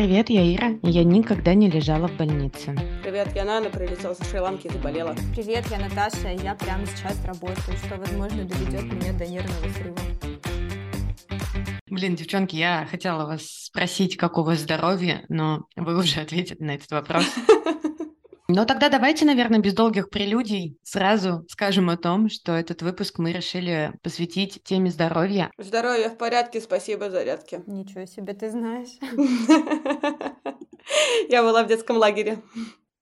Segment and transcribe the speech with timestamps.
[0.00, 0.78] Привет, я Ира.
[0.82, 2.74] Я никогда не лежала в больнице.
[3.02, 5.14] Привет, я Нана, прилетела со Шри-Ланки и заболела.
[5.34, 9.98] Привет, я Наташа, я прямо сейчас работаю, что, возможно, доведет меня до нервного срыва.
[11.86, 16.76] Блин, девчонки, я хотела вас спросить, как у вас здоровье, но вы уже ответили на
[16.76, 17.26] этот вопрос.
[18.52, 23.32] Но тогда давайте, наверное, без долгих прелюдий сразу скажем о том, что этот выпуск мы
[23.32, 25.52] решили посвятить теме здоровья.
[25.56, 27.62] Здоровье в порядке, спасибо, зарядки.
[27.66, 28.88] Ничего себе ты знаешь.
[31.28, 32.38] Я была в детском лагере.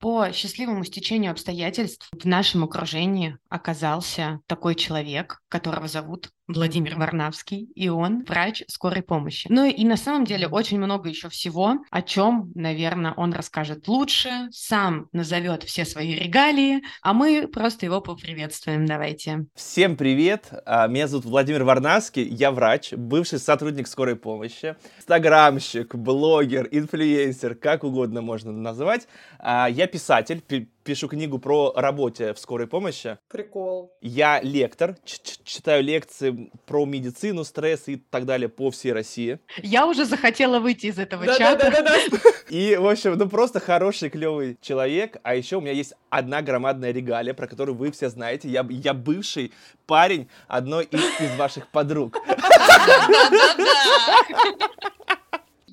[0.00, 7.88] По счастливому стечению обстоятельств в нашем окружении оказался такой человек, которого зовут Владимир Варнавский, и
[7.88, 9.46] он врач скорой помощи.
[9.50, 14.30] Ну и на самом деле очень много еще всего, о чем, наверное, он расскажет лучше,
[14.50, 18.86] сам назовет все свои регалии, а мы просто его поприветствуем.
[18.86, 19.46] Давайте.
[19.54, 20.50] Всем привет!
[20.64, 27.84] А, меня зовут Владимир Варнавский, я врач, бывший сотрудник скорой помощи, инстаграмщик, блогер, инфлюенсер, как
[27.84, 29.06] угодно можно назвать.
[29.38, 30.40] А, я писатель,
[30.88, 33.18] пишу книгу про работе в скорой помощи.
[33.28, 33.94] Прикол.
[34.00, 39.38] Я лектор, читаю лекции про медицину, стресс и так далее по всей России.
[39.62, 41.70] Я уже захотела выйти из этого да, чата.
[41.70, 45.18] Да, да, да, И, в общем, ну просто хороший, клевый человек.
[45.24, 48.48] А еще у меня есть одна громадная регалия, про которую вы все знаете.
[48.48, 49.52] Я, я бывший
[49.86, 52.16] парень одной из, из ваших подруг.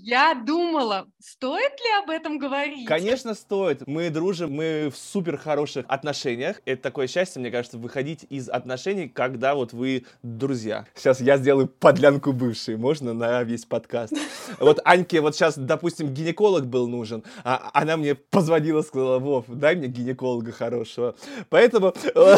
[0.08, 2.86] Я думала, стоит ли об этом говорить?
[2.86, 3.88] Конечно, стоит.
[3.88, 6.61] Мы дружим, мы в супер хороших отношениях.
[6.66, 10.86] Это такое счастье, мне кажется, выходить из отношений, когда вот вы друзья.
[10.94, 14.14] Сейчас я сделаю подлянку бывшей, можно на весь подкаст.
[14.59, 19.76] Вот Аньке вот сейчас, допустим, гинеколог был нужен, а она мне позвонила, сказала, Вов, дай
[19.76, 21.16] мне гинеколога хорошего.
[21.50, 22.36] Поэтому э,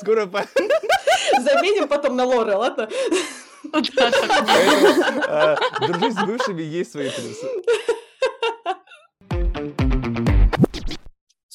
[0.00, 0.30] скоро...
[1.42, 2.88] Заменим потом на Лора, ладно?
[5.26, 7.46] А, дружить с бывшими есть свои плюсы.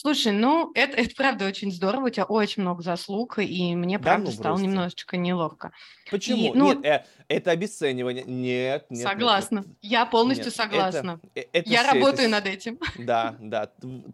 [0.02, 4.28] Слушай, ну, это, это правда очень здорово, у тебя очень много заслуг, и мне, правда,
[4.28, 5.74] да, ну, стало немножечко неловко.
[6.10, 6.54] Почему?
[6.54, 8.24] И, ну, нет, э, это обесценивание.
[8.24, 9.04] Нет, нет.
[9.06, 9.58] Согласна.
[9.58, 9.78] Нет, нет.
[9.82, 11.20] Я полностью нет, согласна.
[11.36, 12.30] Это, э, это Я все, работаю это...
[12.30, 12.80] над этим.
[12.98, 13.72] Да, да.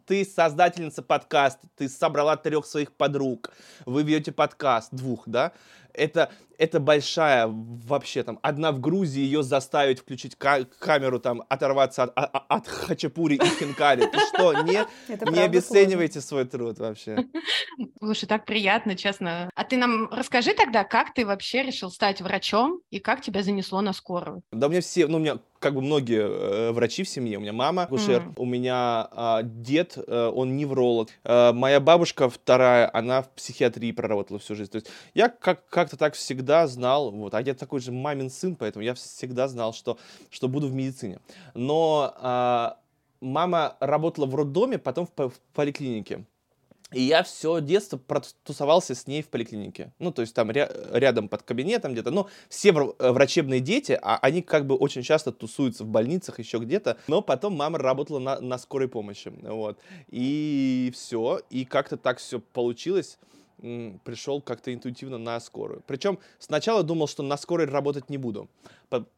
[0.08, 3.52] Ты создательница подкаста, ты собрала трех своих подруг,
[3.86, 5.52] вы ведете подкаст, двух, да?
[5.98, 12.04] Это, это большая вообще там, одна в Грузии, ее заставить включить ка- камеру, там, оторваться
[12.04, 14.06] от, от, от хачапури и хинкали.
[14.08, 14.86] Ты что, не,
[15.32, 16.28] не обесценивайте сложно.
[16.28, 17.26] свой труд вообще.
[18.00, 19.50] Слушай, так приятно, честно.
[19.56, 23.82] А ты нам расскажи тогда, как ты вообще решил стать врачом и как тебя занесло
[23.82, 24.42] на скорую?
[24.52, 27.40] Да у меня все, ну, у меня как бы многие э, врачи в семье.
[27.40, 28.34] У меня мама кушер, mm.
[28.38, 31.10] у меня э, дед, э, он невролог.
[31.24, 34.70] Э, моя бабушка вторая, она в психиатрии проработала всю жизнь.
[34.70, 38.56] То есть я как- как-то так всегда знал, вот, а я такой же мамин сын,
[38.56, 39.98] поэтому я всегда знал, что,
[40.30, 41.20] что буду в медицине.
[41.56, 42.70] Но э,
[43.22, 46.26] мама работала в роддоме, потом в, в поликлинике.
[46.92, 49.92] И я все детство протусовался с ней в поликлинике.
[50.00, 52.12] Ну, то есть там ря- рядом под кабинетом где-то.
[52.12, 56.60] Ну, все э, врачебные дети, а они как бы очень часто тусуются в больницах, еще
[56.60, 56.98] где-то.
[57.08, 59.34] Но потом мама работала на, на скорой помощи.
[59.42, 59.80] Вот.
[60.10, 61.42] И все.
[61.50, 63.18] И как-то так все получилось
[63.60, 65.82] пришел как-то интуитивно на скорую.
[65.88, 68.50] Причем сначала думал, что на скорой работать не буду,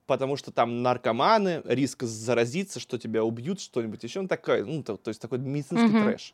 [0.05, 4.97] потому что там наркоманы, риск заразиться, что тебя убьют, что-нибудь еще, ну такое, ну то,
[4.97, 6.03] то есть такой медицинский mm-hmm.
[6.03, 6.33] трэш.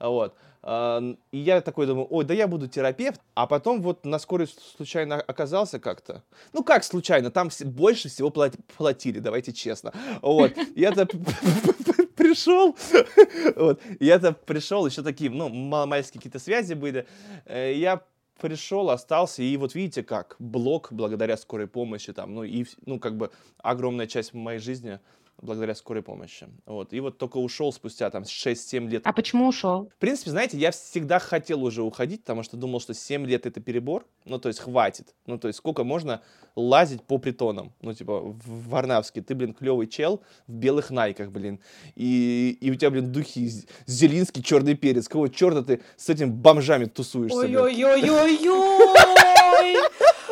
[0.00, 0.34] Вот.
[0.66, 5.20] И я такой думаю, ой, да я буду терапевт, а потом вот на скорой случайно
[5.20, 6.24] оказался как-то.
[6.52, 8.30] Ну как случайно, там больше всего
[8.76, 9.92] платили, давайте честно.
[10.22, 10.52] Вот.
[10.74, 11.06] Я-то
[12.16, 12.76] пришел,
[13.56, 17.06] вот, я-то пришел, еще такие, ну, маломальские какие-то связи были,
[17.44, 18.02] э, я
[18.40, 23.16] пришел, остался, и вот видите как, блок благодаря скорой помощи там, ну, и, ну, как
[23.16, 24.98] бы огромная часть моей жизни
[25.40, 26.48] благодаря скорой помощи.
[26.64, 26.92] Вот.
[26.92, 29.02] И вот только ушел спустя там 6-7 лет.
[29.04, 29.90] А почему ушел?
[29.94, 33.60] В принципе, знаете, я всегда хотел уже уходить, потому что думал, что 7 лет это
[33.60, 34.06] перебор.
[34.24, 35.14] Ну, то есть хватит.
[35.26, 36.22] Ну, то есть сколько можно
[36.54, 37.72] лазить по притонам?
[37.80, 41.60] Ну, типа, в Варнавске ты, блин, клевый чел в белых найках, блин.
[41.94, 43.50] И, и у тебя, блин, духи
[43.86, 45.08] Зелинский, черный перец.
[45.08, 47.38] Кого черта ты с этим бомжами тусуешься?
[47.38, 48.96] Ой-ой-ой-ой-ой!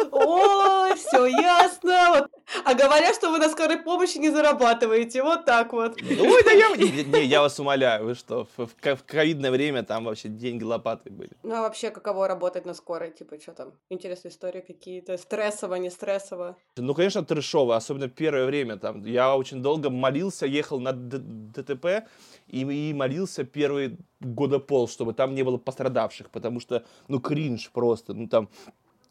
[0.10, 2.28] Ой, все ясно.
[2.64, 5.22] А говорят, что вы на скорой помощи не зарабатываете.
[5.22, 6.00] Вот так вот.
[6.00, 6.76] Ой, да я...
[6.76, 11.30] Не, я вас умоляю, вы что, в, в ковидное время там вообще деньги лопатой были.
[11.42, 13.10] Ну, а вообще, каково работать на скорой?
[13.10, 15.18] Типа, что там, интересные истории какие-то?
[15.18, 16.56] Стрессово, не стрессово?
[16.76, 18.76] Ну, конечно, трешово, особенно первое время.
[18.76, 22.06] Там, я очень долго молился, ехал на ДТП,
[22.48, 27.70] и, и молился первые года пол, чтобы там не было пострадавших, потому что, ну, кринж
[27.70, 28.48] просто, ну, там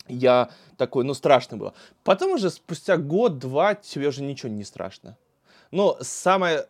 [0.08, 1.74] я такой, ну, страшно было.
[2.04, 5.18] Потом уже спустя год-два тебе уже ничего не страшно.
[5.72, 6.68] Но самое,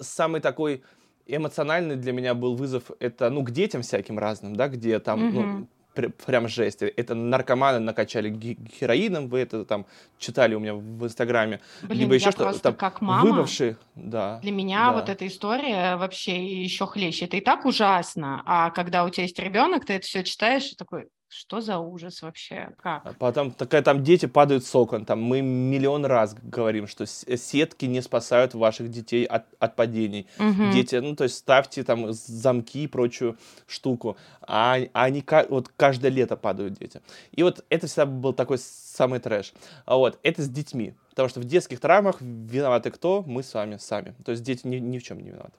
[0.00, 0.82] самый такой
[1.26, 5.40] эмоциональный для меня был вызов, это, ну, к детям всяким разным, да, где там, ну,
[5.42, 5.68] Мгм.
[5.94, 6.82] пр- прям жесть.
[6.82, 9.86] Это наркоманы накачали ге- героином, вы это там
[10.18, 11.60] читали у меня в Инстаграме.
[11.82, 14.40] Блин, Либо еще я что просто там как мама, выбывшие, да.
[14.42, 14.92] для меня да.
[14.94, 17.26] вот эта история вообще еще хлеще.
[17.26, 20.74] Это и так ужасно, а когда у тебя есть ребенок, ты это все читаешь и
[20.74, 22.68] такой, что за ужас вообще?
[22.82, 23.16] А Как?
[23.18, 25.04] Потом такая там дети падают с окон.
[25.04, 30.26] Там мы миллион раз говорим, что с- сетки не спасают ваших детей от, от падений.
[30.38, 30.72] Мгм.
[30.72, 34.16] Дети, ну то есть ставьте там замки и прочую штуку.
[34.42, 37.00] А, а они вот каждое лето падают дети.
[37.30, 39.52] И вот это всегда был такой самый трэш.
[39.86, 40.94] А вот это с детьми.
[41.10, 43.22] Потому что в детских травмах виноваты кто?
[43.26, 44.14] Мы с вами сами.
[44.24, 45.52] То есть дети ни, ни в чем не виноваты.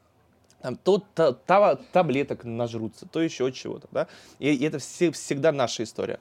[0.61, 4.07] Там то, та- та- таблеток нажрутся, то еще чего-то, да.
[4.39, 6.19] И, и это все- всегда наша история.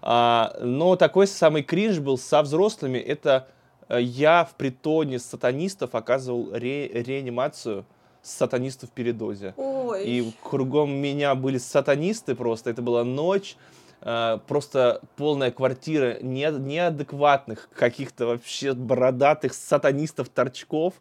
[0.00, 2.98] А, но такой самый кринж был со взрослыми.
[2.98, 3.48] Это
[3.88, 7.84] э, я в притоне сатанистов оказывал ре- реанимацию
[8.22, 9.52] сатанистов в передозе.
[9.56, 10.04] Ой.
[10.06, 12.70] И кругом меня были сатанисты просто.
[12.70, 13.56] Это была ночь.
[14.02, 20.94] Э, Просто полная квартира не, неадекватных, каких-то вообще бородатых сатанистов-торчков.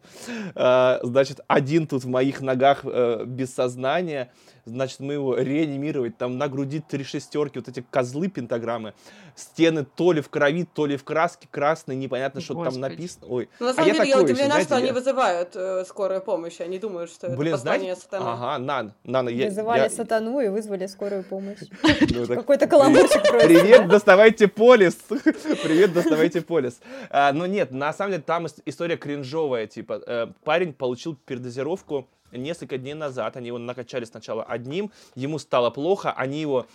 [0.55, 4.31] Э, Значит, один тут в моих ногах э, без сознания.
[4.65, 6.17] Значит, мы его реанимировать.
[6.17, 8.93] Там на груди три шестерки, вот эти козлы пентаграммы.
[9.35, 11.97] Стены то ли в крови, то ли в краске красные.
[11.97, 13.25] Непонятно, что там написано.
[13.27, 13.49] Ой.
[13.59, 15.55] Ну, на А самом я деле, я такой еще, удивлена, знаете, что они я- вызывают
[15.55, 16.59] э, скорую помощь.
[16.61, 18.25] Они думают, что это Блин, послание знаете, сатаны.
[18.29, 21.57] ага, Нан, Нан, я, Вызывали я- сатану и вызвали скорую помощь.
[22.11, 23.47] ну, Какой-то каламбурчик просто.
[23.47, 24.93] Привет, доставайте полис.
[25.09, 26.79] Привет, доставайте полис.
[27.09, 29.65] А, ну нет, на самом деле там ис- история кринжовая.
[29.67, 33.37] Типа, э, парень получил передозировку несколько дней назад.
[33.37, 36.65] Они его накачали сначала одним, ему стало плохо, они его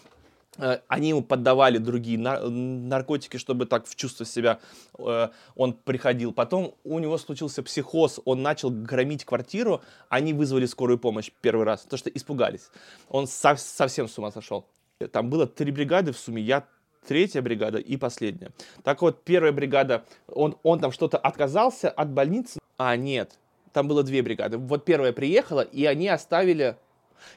[0.58, 4.58] э, они ему поддавали другие нар- наркотики, чтобы так в чувство себя
[4.99, 6.32] э, он приходил.
[6.32, 11.82] Потом у него случился психоз, он начал громить квартиру, они вызвали скорую помощь первый раз,
[11.82, 12.70] потому что испугались.
[13.09, 14.67] Он со- совсем с ума сошел.
[15.12, 16.64] Там было три бригады в сумме, я
[17.06, 18.50] третья бригада и последняя.
[18.82, 22.59] Так вот, первая бригада, он, он там что-то отказался от больницы.
[22.79, 23.38] А, нет,
[23.76, 24.56] там было две бригады.
[24.56, 26.76] Вот первая приехала, и они оставили...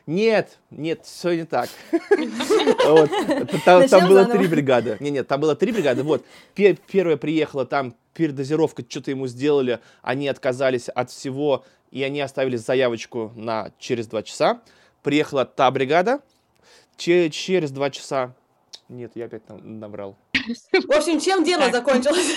[0.08, 1.68] Нет, нет, все не так.
[2.86, 3.10] Вот.
[3.66, 4.26] Там, было заново.
[4.26, 4.96] три бригады.
[5.02, 6.04] Не, нет, там было три бригады.
[6.04, 6.24] Вот
[6.56, 12.56] пе- первая приехала, там передозировка, что-то ему сделали, они отказались от всего, и они оставили
[12.56, 14.62] заявочку на через два часа.
[15.04, 16.22] Приехала та бригада,
[16.96, 18.34] че- через два часа.
[18.88, 20.16] Нет, я опять наврал.
[20.34, 22.32] В общем, чем дело закончилось?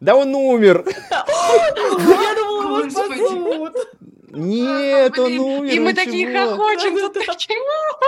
[0.00, 0.84] Да он умер!
[1.10, 2.34] Я
[2.82, 3.94] Господи.
[4.36, 5.72] Нет, он умер!
[5.72, 6.94] И мы такие хохочем.
[7.26, 7.98] почему?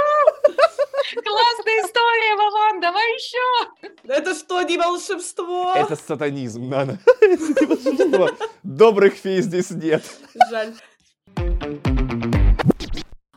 [1.14, 3.92] Классная история, Вован, давай еще.
[4.08, 5.74] Это что, не волшебство?
[5.76, 6.98] Это сатанизм, Нана.
[7.20, 8.30] Это не волшебство.
[8.64, 10.02] Добрых фей здесь нет.
[10.50, 10.74] Жаль.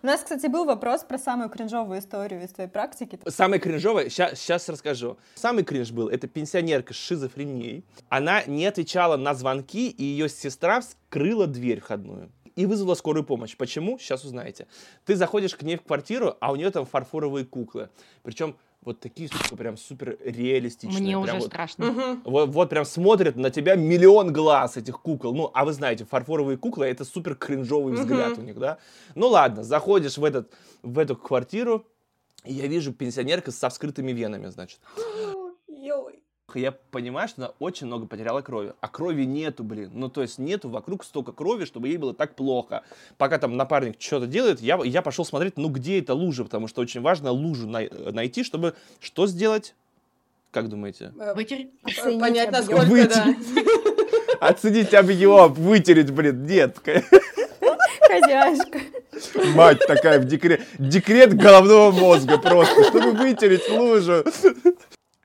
[0.02, 3.20] У нас, кстати, был вопрос про самую кринжовую историю из твоей практики.
[3.28, 5.18] Самое кринжовое, сейчас расскажу.
[5.36, 7.84] Самый кринж был, это пенсионерка с шизофренией.
[8.08, 12.32] Она не отвечала на звонки, и ее сестра вскрыла дверь входную.
[12.56, 13.58] И вызвала скорую помощь.
[13.58, 14.00] Почему?
[14.00, 14.68] Сейчас узнаете.
[15.06, 17.90] Ты заходишь к ней в квартиру, а у нее там фарфоровые куклы.
[18.24, 21.02] Причем вот такие штуки прям супер реалистичные.
[21.02, 21.86] Мне прям уже вот страшно.
[21.86, 22.22] Мгм.
[22.24, 25.36] Вот, вот прям смотрят на тебя миллион глаз этих кукол.
[25.36, 28.78] Ну, а вы знаете, фарфоровые куклы это супер кринжовый взгляд у них, да?
[29.16, 31.86] Ну ладно, заходишь в, этот, в эту квартиру,
[32.46, 34.80] и я вижу пенсионерка со вскрытыми венами, значит.
[35.68, 36.19] Йой.
[36.56, 38.74] Я понимаю, что она очень много потеряла крови.
[38.82, 39.92] А крови нету, блин.
[39.94, 42.84] Ну, то есть нету вокруг столько крови, чтобы ей было так плохо.
[43.18, 46.82] Пока там напарник что-то делает, я, я пошел смотреть, ну, где эта лужа, потому что
[46.82, 49.76] очень важно лужу най- найти, чтобы что сделать?
[50.52, 51.14] Как думаете?
[51.20, 51.70] Э, Вытереть.
[52.20, 53.36] Понять, насколько, да.
[54.42, 56.78] Оценить объем, вытереть, блин, нет.
[58.02, 58.80] Хозяюшка.
[59.54, 60.62] Мать такая в декрет.
[60.80, 64.24] Декрет головного мозга просто, чтобы вытереть лужу.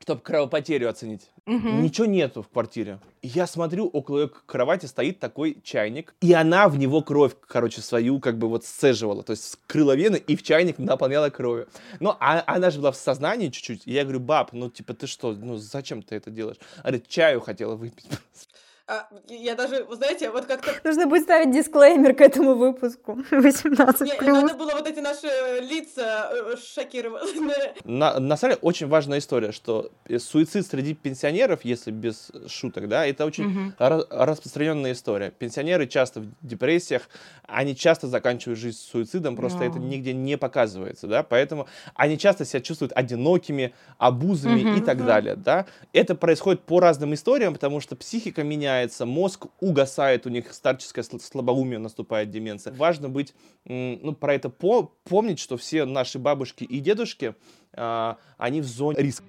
[0.04, 1.30] Чтобы кровопотерю оценить.
[1.46, 1.82] Мгм.
[1.82, 2.98] Ничего нету в квартире.
[3.22, 7.80] И я смотрю, около её кровати стоит такой чайник, и она в него кровь, короче,
[7.80, 9.22] свою как бы вот сцеживала.
[9.22, 11.68] То есть скрыла вены и в чайник наполняла кровью.
[12.00, 13.86] Но а- она же была в сознании чуть-чуть.
[13.86, 16.58] И я говорю, баб, ну типа ты что, ну зачем ты это делаешь?
[16.82, 18.06] Она говорит, чаю хотела выпить.
[18.86, 20.70] А, Я даже, вы знаете, вот как-то...
[20.84, 23.18] Нужно будет ставить дисклеймер к этому выпуску.
[23.30, 24.42] 18 Не, плюс.
[24.42, 25.26] надо было вот эти наши
[25.62, 27.76] лица э, шокированные.
[27.84, 32.88] На, на самом деле очень важная история, что э, суицид среди пенсионеров, если без шуток,
[32.88, 33.74] да, это очень Мгм.
[33.78, 35.30] ра- распространенная история.
[35.30, 37.08] Пенсионеры часто в депрессиях,
[37.46, 39.64] они часто заканчивают жизнь суицидом, просто Да.
[39.64, 44.76] это нигде не показывается, да, поэтому они часто себя чувствуют одинокими, обузами Мгм.
[44.76, 45.06] и так Мгм.
[45.06, 45.64] далее, да.
[45.94, 51.04] Это происходит по разным историям, потому что психика меняется, меняется, мозг угасает, у них старческое
[51.04, 52.72] слабоумие наступает, деменция.
[52.72, 57.34] Важно быть, ну, про это по помнить, что все наши бабушки и дедушки,
[57.72, 59.24] а, они в зоне риска.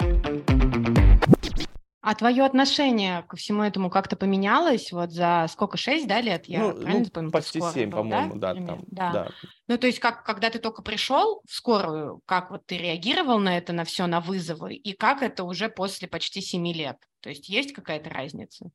[2.02, 6.46] А твое отношение ко всему этому как-то поменялось вот за сколько, шесть, да, лет?
[6.46, 7.32] Я ну, правильно ну, помню?
[7.32, 9.12] Почти семь, по-моему, да, да, там, да.
[9.12, 9.30] да.
[9.68, 13.58] Ну, то есть, как, когда ты только пришел в скорую, как вот ты реагировал на
[13.58, 16.98] это, на все, на вызовы, и как это уже после почти семи лет?
[17.22, 18.70] То есть, есть какая-то разница?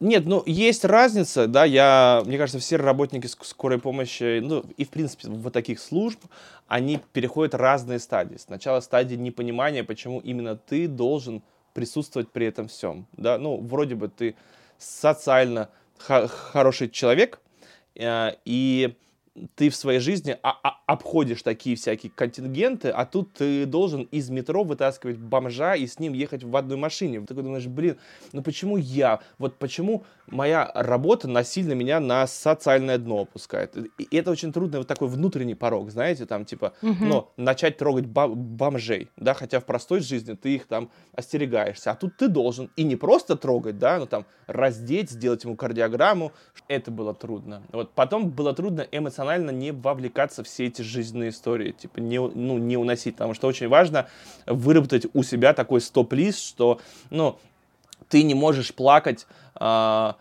[0.00, 4.90] Нет, ну, есть разница, да, я, мне кажется, все работники скорой помощи, ну, и, в
[4.90, 6.20] принципе, вот таких служб,
[6.66, 8.36] они переходят разные стадии.
[8.36, 11.42] Сначала стадия непонимания, почему именно ты должен
[11.74, 13.06] присутствовать при этом всем.
[13.16, 13.38] Да?
[13.38, 14.34] Ну, вроде бы ты
[14.78, 17.40] социально хороший человек,
[17.94, 18.96] э, и
[19.56, 20.38] ты в своей жизни
[20.86, 26.12] обходишь такие всякие контингенты, а тут ты должен из метро вытаскивать бомжа и с ним
[26.12, 27.20] ехать в одной машине.
[27.20, 27.96] Ты такой думаешь, блин,
[28.32, 29.20] ну почему я?
[29.38, 33.76] Вот почему моя работа насильно меня на социальное дно опускает?
[33.98, 37.04] И это очень трудный вот такой внутренний порог, знаете, там типа, угу.
[37.04, 42.16] но начать трогать бомжей, да, хотя в простой жизни ты их там остерегаешься, а тут
[42.16, 46.32] ты должен и не просто трогать, да, но там раздеть, сделать ему кардиограмму.
[46.68, 47.62] Это было трудно.
[47.72, 52.20] Вот потом было трудно эмоционально эмоционально не вовлекаться в все эти жизненные истории, типа не,
[52.20, 54.08] ну, не уносить, потому что очень важно
[54.46, 57.38] выработать у себя такой стоп-лист, что, ну,
[58.08, 60.16] ты не можешь плакать а,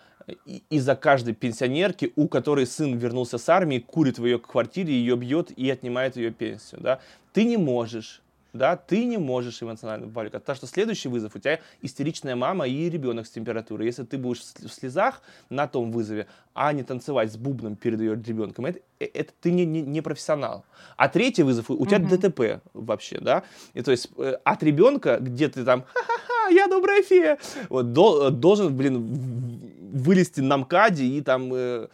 [0.69, 5.51] из-за каждой пенсионерки, у которой сын вернулся с армии, курит в ее квартире, ее бьет
[5.51, 7.00] и отнимает ее пенсию, да.
[7.33, 8.23] Ты не можешь
[8.53, 10.45] да, ты не можешь эмоционально вовлекаться.
[10.45, 13.88] Так что следующий вызов, у тебя истеричная мама и ребенок с температурой.
[13.88, 18.13] Если ты будешь в слезах на том вызове, а не танцевать с бубном перед ее
[18.15, 20.65] ребенком, это, э, это ты не, не, не профессионал.
[20.98, 22.15] А третий вызов, у тебя угу.
[22.15, 23.43] ДТП вообще, да,
[23.74, 28.29] и то есть э, от ребенка, где ты там, ха-ха-ха, я добрая фея, вот, до,
[28.29, 31.88] должен, блин, вылезти на МКАДе и там э,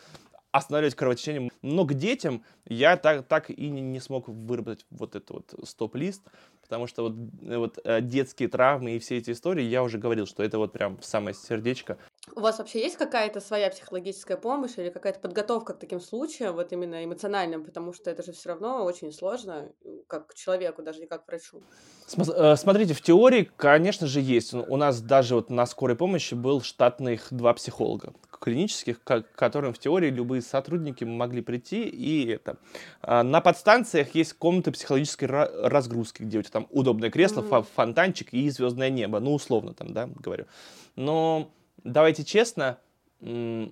[0.51, 1.51] останавливать кровотечение.
[1.62, 6.24] Но к детям я так, так и не, не смог выработать вот этот вот стоп-лист,
[6.62, 10.44] потому что вот, вот э, детские травмы и все эти истории, я уже говорил, что
[10.44, 11.98] это вот прям самое сердечко.
[12.36, 16.72] У вас вообще есть какая-то своя психологическая помощь или какая-то подготовка к таким случаям, вот
[16.72, 19.72] именно эмоциональным, потому что это же все равно очень сложно,
[20.08, 21.62] как человеку, даже не как врачу.
[22.18, 24.53] Э, смотрите, в теории, конечно же, есть.
[24.53, 29.79] У нас даже вот на скорой помощи был штатных два психолога клинических, к которым в
[29.79, 32.58] теории любые сотрудники могли прийти и это.
[33.01, 37.67] А, на подстанциях есть комнаты психологической разгрузки, где у тебя там удобное кресло, mm-hmm.
[37.75, 40.46] фонтанчик и звездное небо, ну условно там, да, говорю.
[40.96, 41.51] Но
[41.84, 42.79] давайте честно,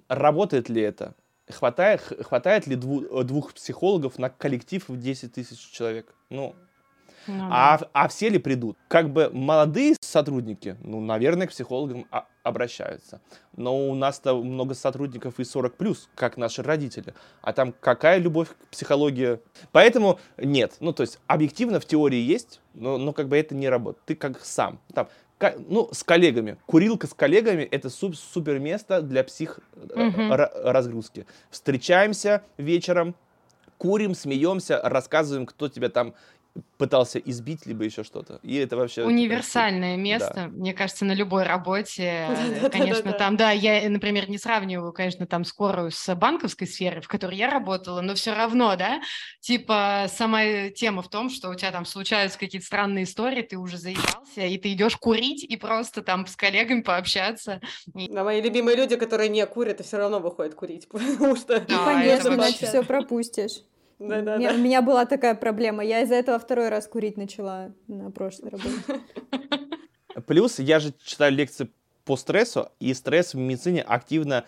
[0.08, 1.16] работает ли это?
[1.50, 6.14] Хватает, хватает ли дву, двух психологов на коллектив в 10 тысяч человек?
[6.30, 6.56] Ну,
[7.28, 8.78] ну, а, а все ли придут?
[8.88, 12.06] Как бы молодые сотрудники, ну, наверное, к психологам
[12.44, 13.22] обращаются.
[13.56, 17.14] Но у нас-то много сотрудников и 40 плюс, как наши родители.
[17.42, 19.40] А там какая любовь к психологии?
[19.72, 20.78] Поэтому нет.
[20.80, 24.06] Ну, то есть объективно в теории есть, но, но как бы это не работает.
[24.06, 24.80] Ты как сам.
[24.94, 25.08] Там,
[25.68, 26.58] ну, с коллегами.
[26.66, 30.30] Курилка с коллегами— это суп, супер место для псих угу.
[30.30, 31.26] разгрузки.
[31.52, 33.16] Встречаемся вечером,
[33.78, 36.16] курим, смеемся, рассказываем, кто тебя там
[36.78, 38.40] пытался избить, либо еще что-то.
[38.44, 39.04] И это вообще...
[39.04, 40.48] Универсальное место, да.
[40.48, 42.28] мне кажется, на любой работе.
[42.72, 47.38] Конечно, там, да, я, например, не сравниваю, конечно, там скорую с банковской сферой, в которой
[47.38, 49.02] я работала, но все равно, да,
[49.40, 53.78] типа сама тема в том, что у тебя там случаются какие-то странные истории, ты уже
[53.78, 57.62] заебался, и ты идешь курить и просто там с коллегами пообщаться.
[57.88, 61.60] Да, мои любимые люди, которые не курят, и все равно выходят курить, потому что...
[61.60, 63.62] Да, конечно, иначе все пропустишь.
[64.00, 64.54] Да, да, да.
[64.54, 65.84] У меня была такая проблема.
[65.84, 69.02] Я из-за этого второй раз курить начала на прошлой работе.
[70.28, 71.72] Плюс я же читаю лекции
[72.08, 74.46] по стрессу, и стресс в медицине активно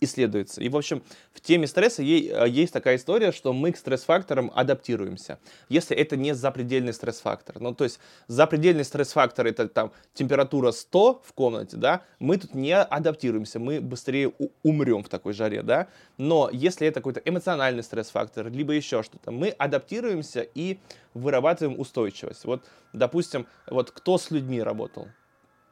[0.00, 0.62] исследуется.
[0.62, 1.02] И, в общем,
[1.34, 6.36] в теме стресса э, есть такая история, что мы к стресс-факторам адаптируемся, если это не
[6.36, 7.58] запредельный стресс-фактор.
[7.58, 7.98] Ну, то есть
[8.28, 14.32] запредельный стресс-фактор— это там температура 100 в комнате, да, мы тут не адаптируемся, мы быстрее
[14.62, 19.48] умрем в такой жаре, да, но если это какой-то эмоциональный стресс-фактор, либо еще что-то, мы
[19.48, 20.78] адаптируемся и
[21.14, 22.44] вырабатываем устойчивость.
[22.44, 25.08] Вот, допустим, вот кто с людьми работал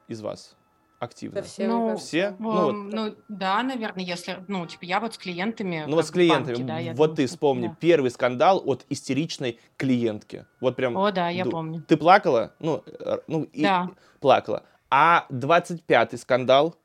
[0.09, 0.58] из вас?
[0.99, 1.43] Активно?
[1.43, 2.35] все, ну, все?
[2.38, 2.73] Ну, ну, вот.
[2.73, 5.85] ну, да, наверное, если, ну, типа, я вот с клиентами.
[5.87, 6.57] Ну, вот с клиентами.
[6.57, 7.76] Банке, да, вот думаю, ты вспомни, да.
[7.81, 10.47] первый скандал от истеричной клиентки.
[10.61, 10.97] Вот прям.
[10.97, 11.83] О, да, я помню.
[11.87, 12.55] Ты плакала?
[12.59, 13.88] Ну, э, ну да.
[13.90, 14.64] и плакала.
[14.90, 16.76] А 25-й скандал?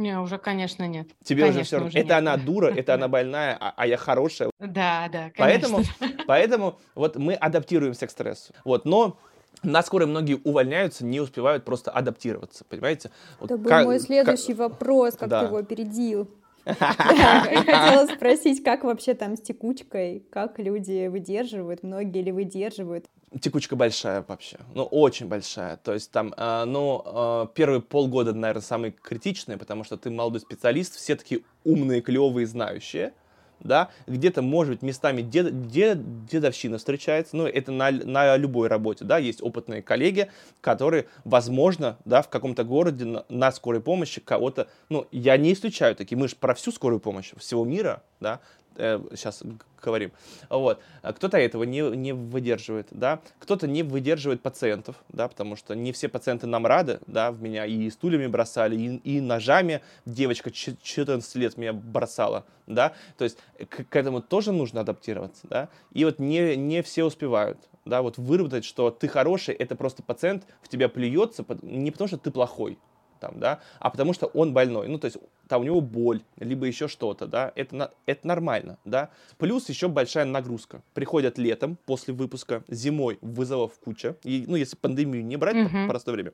[0.00, 1.08] Не, уже, конечно, нет.
[1.22, 1.90] Тебе конечно, уже все равно.
[1.90, 2.10] Это нет.
[2.12, 4.50] она дура, это она больная, а, а я хорошая.
[4.58, 5.36] Да, да, конечно.
[5.36, 5.84] Поэтому,
[6.26, 8.54] поэтому вот мы адаптируемся к стрессу.
[8.64, 9.18] Вот, но
[9.62, 13.10] на скорой многие увольняются, не успевают просто адаптироваться, понимаете?
[13.38, 14.70] Вот Это как, был мой следующий как...
[14.70, 15.40] вопрос, как да.
[15.40, 16.28] ты его опередил.
[16.64, 23.06] Хотела спросить, как вообще там с текучкой, как люди выдерживают, многие ли выдерживают?
[23.40, 25.76] Текучка большая вообще, ну очень большая.
[25.78, 30.40] То есть там, э, ну э, первые полгода, наверное, самые критичные, потому что ты молодой
[30.40, 33.14] специалист, все такие умные, клевые, знающие
[33.60, 39.04] да, где-то, может быть, местами дед, дед, дедовщина встречается, ну, это на, на любой работе,
[39.04, 44.68] да, есть опытные коллеги, которые, возможно, да, в каком-то городе на, на скорой помощи кого-то,
[44.88, 48.40] ну, я не исключаю такие, мы же про всю скорую помощь всего мира, да,
[48.76, 49.42] э, сейчас
[49.82, 50.12] говорим.
[50.48, 50.80] Вот.
[51.02, 53.20] А кто-то этого не, не выдерживает, да.
[53.38, 57.66] Кто-то не выдерживает пациентов, да, потому что не все пациенты нам рады, да, в меня
[57.66, 59.80] и стульями бросали, и, и ножами.
[60.04, 62.92] Девочка 14 лет меня бросала, да.
[63.16, 65.68] То есть к, к этому тоже нужно адаптироваться, да.
[65.92, 70.44] И вот не, не все успевают, да, вот выработать, что ты хороший, это просто пациент
[70.62, 72.78] в тебя плюется, не потому что ты плохой,
[73.20, 76.66] там, да, а потому что он больной, ну, то есть там у него боль, либо
[76.66, 79.10] еще что-то, да, это, это нормально, да.
[79.38, 80.82] Плюс еще большая нагрузка.
[80.94, 85.86] Приходят летом, после выпуска, зимой вызовов куча, и, ну, если пандемию не брать mm-hmm.
[85.86, 86.32] простое время,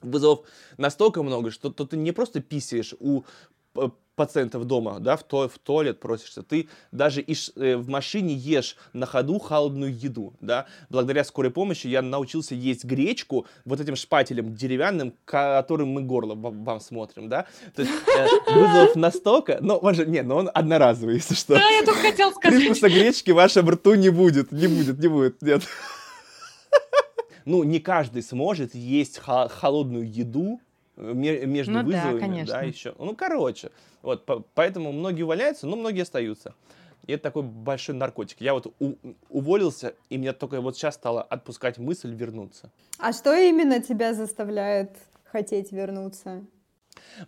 [0.00, 0.46] вызовов
[0.78, 3.22] настолько много, что то ты не просто писаешь у
[4.16, 8.76] пациентов дома, да, в, то, в туалет просишься, ты даже иш, э, в машине ешь
[8.92, 14.54] на ходу холодную еду, да, благодаря скорой помощи я научился есть гречку вот этим шпателем
[14.54, 20.06] деревянным, которым мы горло вам смотрим, да, то есть э, вызов настолько, но он же,
[20.06, 21.54] не, но он одноразовый, если что.
[21.54, 22.60] Да, я только хотел сказать.
[22.60, 25.62] Привкуса гречки в вашем рту не будет, не будет, не будет, нет.
[27.46, 30.62] Ну, не каждый сможет есть холодную еду,
[30.96, 32.54] между ну, вызовами, да, конечно.
[32.54, 32.94] да, еще.
[32.98, 33.70] Ну, короче,
[34.02, 36.54] вот, по, поэтому многие увольняются, но многие остаются.
[37.06, 38.40] И это такой большой наркотик.
[38.40, 38.94] Я вот у,
[39.28, 42.70] уволился, и мне только вот сейчас стало отпускать мысль вернуться.
[42.98, 44.90] А что именно тебя заставляет
[45.24, 46.44] хотеть вернуться?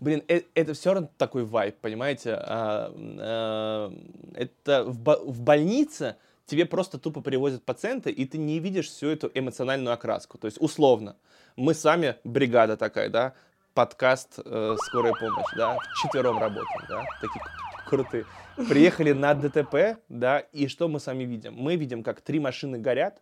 [0.00, 2.34] Блин, это, это все равно такой вайп, понимаете?
[2.34, 3.92] А, а,
[4.34, 9.30] это в, в больнице тебе просто тупо привозят пациента, и ты не видишь всю эту
[9.34, 10.38] эмоциональную окраску.
[10.38, 11.16] То есть, условно,
[11.56, 13.34] мы сами, бригада такая, да,
[13.76, 17.44] подкаст э, «Скорая помощь», да, четвером работаем, да, такие
[17.86, 18.24] крутые.
[18.70, 21.52] Приехали на ДТП, да, и что мы сами видим?
[21.54, 23.20] Мы видим, как три машины горят,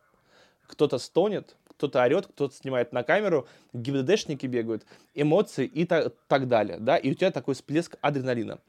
[0.69, 6.79] кто-то стонет, кто-то орет, кто-то снимает на камеру, ГИБДДшники бегают, эмоции и так, так далее,
[6.79, 8.61] да, и у тебя такой всплеск адреналина.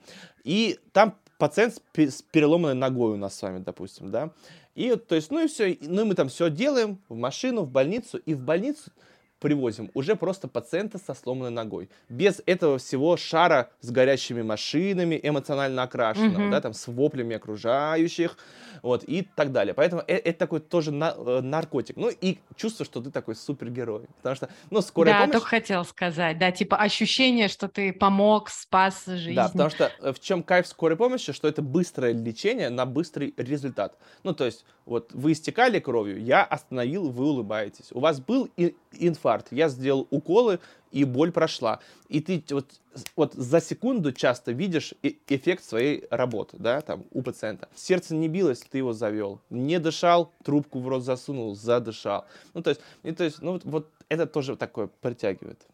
[0.43, 4.32] И там пациент с переломанной ногой у нас с вами, допустим, да,
[4.74, 7.69] и то есть, ну и все, ну и мы там все делаем в машину, в
[7.69, 8.91] больницу, и в больницу
[9.45, 11.88] привозим уже просто пациента со сломанной ногой.
[12.10, 16.49] Без этого всего шара с горящими машинами, эмоционально окрашенного, mm-hmm.
[16.49, 18.38] да, там, с воплями окружающих,
[18.81, 19.75] вот, и так далее.
[19.75, 21.95] Поэтому это, это такой тоже на, э, наркотик.
[21.95, 24.08] Ну, и чувство, что ты такой супергерой.
[24.17, 25.34] Потому что, ну, скорая да, помощь...
[25.34, 29.36] Да, только хотел сказать, да, типа ощущение, что ты помог, спас жизнь.
[29.36, 33.36] Да, потому что э, в чем кайф скорой помощи, что это быстрое лечение на быстрый
[33.38, 33.97] результат.
[34.23, 37.91] Ну, то есть, вот вы истекали кровью, я остановил, вы улыбаетесь.
[37.91, 38.49] У вас был
[38.91, 40.60] инфаркт, я сделал уколы,
[40.91, 41.80] и боль прошла.
[42.08, 42.71] И ты вот,
[43.15, 44.93] вот за секунду часто видишь
[45.28, 47.67] эффект своей работы, да, там, у пациента.
[47.76, 49.41] Сердце не билось, ты его завел.
[49.50, 52.26] Не дышал, трубку в рот засунул, задышал.
[52.54, 55.65] Ну, то есть, и, то есть ну, вот это тоже такое притягивает.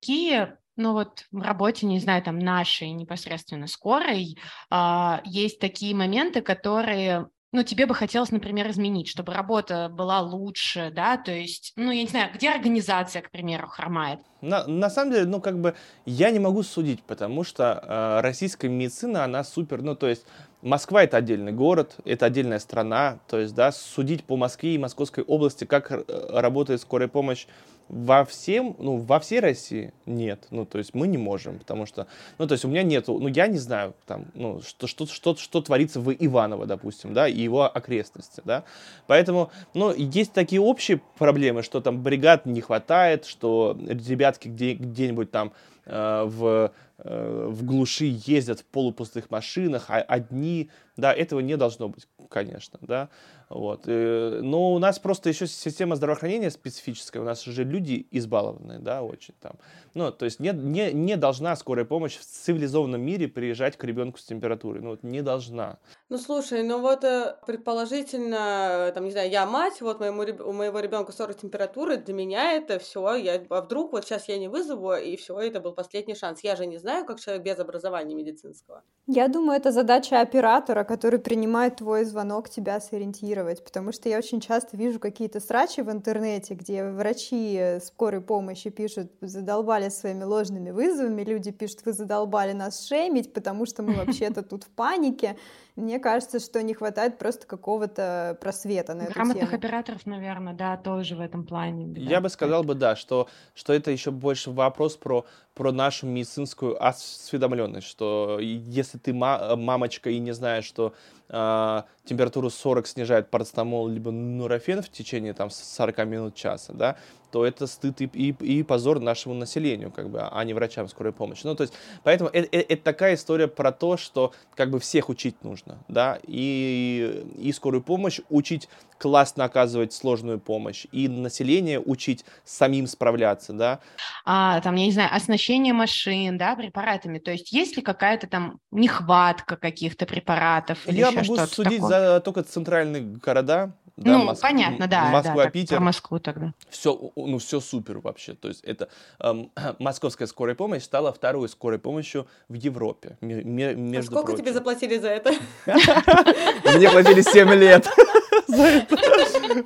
[0.00, 4.36] Какие ну вот в работе, не знаю, там нашей непосредственно скорой,
[4.70, 10.90] э, есть такие моменты, которые ну, тебе бы хотелось, например, изменить, чтобы работа была лучше,
[10.92, 14.18] да, то есть, ну, я не знаю, где организация, к примеру, хромает?
[14.40, 18.68] На, на самом деле, ну, как бы, я не могу судить, потому что э, российская
[18.68, 20.26] медицина, она супер, ну, то есть,
[20.62, 25.22] Москва это отдельный город, это отдельная страна, то есть, да, судить по Москве и Московской
[25.22, 27.46] области, как э, работает скорая помощь,
[27.88, 30.46] во всем, ну, во всей России нет.
[30.50, 32.06] Ну, то есть мы не можем, потому что,
[32.38, 35.36] ну, то есть у меня нету, ну, я не знаю, там, ну, что, что, что,
[35.36, 38.64] что творится в Иваново, допустим, да, и его окрестности, да.
[39.06, 45.30] Поэтому, ну, есть такие общие проблемы, что там бригад не хватает, что ребятки где, где-нибудь
[45.30, 45.52] там
[45.86, 51.88] э, в, э, в глуши ездят в полупустых машинах, а одни, да, этого не должно
[51.88, 53.10] быть, конечно, да.
[53.48, 53.84] Вот.
[53.86, 59.02] Э, но у нас просто еще система здравоохранения специфическая, у нас уже люди избалованные, да,
[59.02, 59.52] очень там.
[59.94, 64.18] Ну, то есть не, не, не должна скорая помощь в цивилизованном мире приезжать к ребенку
[64.18, 65.78] с температурой, ну, вот не должна.
[66.10, 70.80] Ну, слушай, ну вот э, предположительно, там, не знаю, я мать, вот моему, у моего
[70.80, 74.94] ребенка 40 температуры, для меня это все, я, а вдруг вот сейчас я не вызову,
[74.94, 76.40] и все, это был последний шанс.
[76.44, 78.82] Я же не знаю, как человек без образования медицинского.
[79.06, 84.42] Я думаю, это задача оператора, который принимает твой звонок тебя сориентировать, потому что я очень
[84.42, 91.22] часто вижу какие-то срачи в интернете, где врачи скорой помощи пишут, задолбали своими ложными вызовами,
[91.22, 95.38] люди пишут, вы задолбали нас шеймить, потому что мы вообще-то тут в панике.
[95.76, 99.56] Мне кажется, что не хватает просто какого-то просвета на эту Грамотных тему.
[99.56, 101.86] операторов, наверное, да, тоже в этом плане.
[101.86, 106.06] беда Я бы сказал бы, да, что, что это еще больше вопрос про, про нашу
[106.06, 110.94] медицинскую осведомленность, что если ты ма- мамочка и не знаешь, что
[111.28, 116.96] э, температуру 40 снижает парацетамол либо нурофен в течение там 40 минут часа, да,
[117.34, 121.12] то это стыд и, и, и позор нашему населению, как бы, а не врачам скорой
[121.12, 121.40] помощи.
[121.42, 125.08] Ну, то есть, поэтому это, это, это такая история про то, что как бы всех
[125.08, 128.68] учить нужно, да, и, и скорую помощь учить
[128.98, 133.80] классно оказывать сложную помощь, и население учить самим справляться, да.
[134.24, 137.18] А, там, я не знаю, оснащение машин, да, препаратами.
[137.18, 141.88] То есть есть ли какая-то там нехватка каких-то препаратов или Я могу судить такое?
[141.88, 145.04] за только центральные города, да, ну, Моск- понятно, да.
[145.10, 146.52] Москва, да, Питер, Про Москву тогда.
[146.68, 148.34] все, ну, все супер вообще.
[148.34, 148.88] То есть это
[149.20, 153.16] эм, московская скорая помощь стала второй скорой помощью в Европе.
[153.20, 154.54] А между сколько тебе прочим.
[154.54, 155.32] заплатили за это?
[156.76, 157.88] Мне платили 7 лет.
[158.46, 158.96] за это.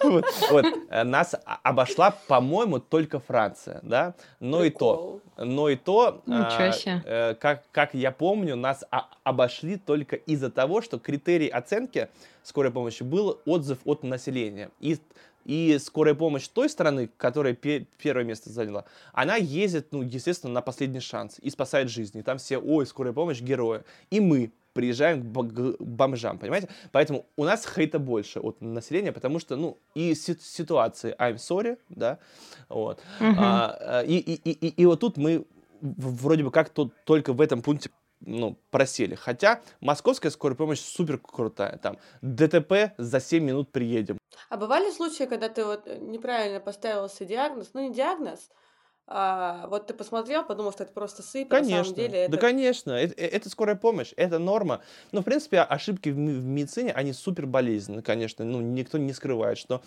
[0.02, 0.66] Вот, вот.
[1.04, 4.14] Нас обошла, по-моему, только Франция, да?
[4.40, 5.20] Но и то, Прикол.
[5.36, 7.02] но и то, Ничего а, себе.
[7.04, 8.84] э, как, как я помню, нас
[9.24, 12.08] обошли только из-за того, что критерий оценки
[12.42, 14.70] скорой помощи был отзыв от населения.
[14.80, 14.98] И,
[15.44, 20.62] и скорая помощь той страны, которая пе- первое место заняла, она ездит, ну, естественно, на
[20.62, 22.20] последний шанс и спасает жизни.
[22.20, 23.82] И там все, ой, скорая помощь, герои.
[24.10, 26.68] И мы приезжаем к бомжам, понимаете?
[26.92, 31.78] Поэтому у нас хейта больше от населения, потому что, ну, и си- ситуации I'm sorry,
[31.88, 32.18] да,
[32.68, 33.00] вот.
[33.20, 33.34] Мгм.
[33.38, 35.44] А, и, и, и, и- и вот тут мы
[35.80, 39.14] вроде бы как тут только в этом пункте ну, просели.
[39.16, 41.78] Хотя московская скорая помощь супер крутая.
[41.78, 44.18] Там ДТП за 7 минут приедем.
[44.50, 47.70] А бывали случаи, когда ты вот э, неправильно поставил себе диагноз?
[47.74, 48.50] Ну, не диагноз,
[49.10, 51.84] а вот ты посмотрел, подумал, что это просто сыпь, а на Конечно.
[51.84, 52.32] самом деле это...
[52.32, 52.92] Да, конечно.
[52.92, 54.82] Это, э- это скорая помощь, это норма.
[55.12, 58.44] Но, в принципе, ошибки в, в медицине, они супер болезненны, конечно.
[58.44, 59.80] Ну, никто не скрывает, что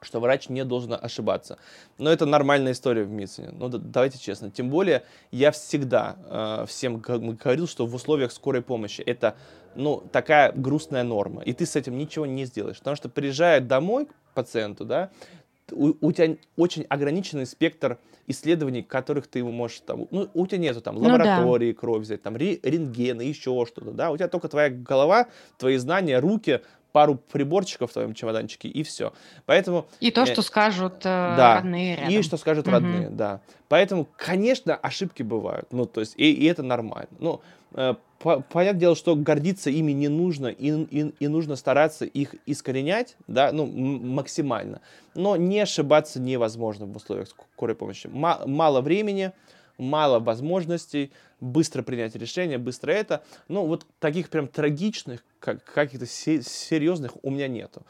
[0.00, 1.58] что врач не должен ошибаться.
[1.96, 3.50] Но это нормальная история в медицине.
[3.52, 4.50] Ну, да- давайте честно.
[4.50, 9.34] Тем более, я всегда э, всем говорил, что в условиях скорой помощи это,
[9.74, 11.42] ну, такая грустная норма.
[11.42, 12.78] И ты с этим ничего не сделаешь.
[12.78, 15.10] Потому что, приезжая домой к пациенту, да,
[15.72, 20.80] у, у тебя очень ограниченный спектр исследований, которых ты можешь там, ну, у тебя нету
[20.80, 21.12] там Ну да.
[21.12, 25.76] лаборатории кровь взять, там ре- рентгены, еще что-то, да, у тебя только твоя голова, твои
[25.76, 26.60] знания, руки,
[26.94, 29.12] пару приборчиков в твоем чемоданчике и все.
[29.46, 32.12] Поэтому И то, э, что скажут э, да, родные рядом.
[32.12, 32.72] и что скажут Мгм.
[32.74, 33.40] родные, да.
[33.68, 37.08] Поэтому, конечно, ошибки бывают, ну, то есть, и, и это нормально.
[37.18, 37.40] Ну,
[37.72, 42.36] э, по- понятное дело, что гордиться ими не нужно, и, и, и нужно стараться их
[42.46, 44.80] искоренять, да, ну, м- максимально.
[45.16, 47.26] Но не ошибаться невозможно в условиях
[47.56, 48.06] скорой помощи.
[48.06, 49.32] Ма- мало времени,
[49.78, 53.22] мало возможностей, быстро принять решение, быстро это.
[53.48, 57.82] Ну, вот таких прям трагичных, как, каких-то се- серьезных у меня нету.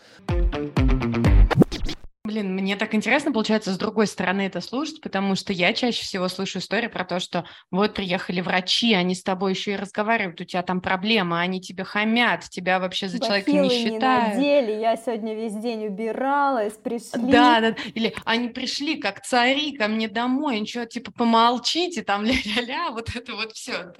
[2.26, 6.28] Блин, мне так интересно, получается, с другой стороны это слушать, потому что я чаще всего
[6.28, 10.44] слышу истории про то, что вот приехали врачи, они с тобой еще и разговаривают, у
[10.44, 14.36] тебя там проблема, они тебе хамят, тебя вообще за человека не Бахилы считают.
[14.36, 17.30] надели, я сегодня весь день убиралась, пришли.
[17.30, 22.90] Да, да, или они пришли как цари ко мне домой, ничего, типа, помолчите, там ля-ля-ля,
[22.92, 23.92] вот это вот все.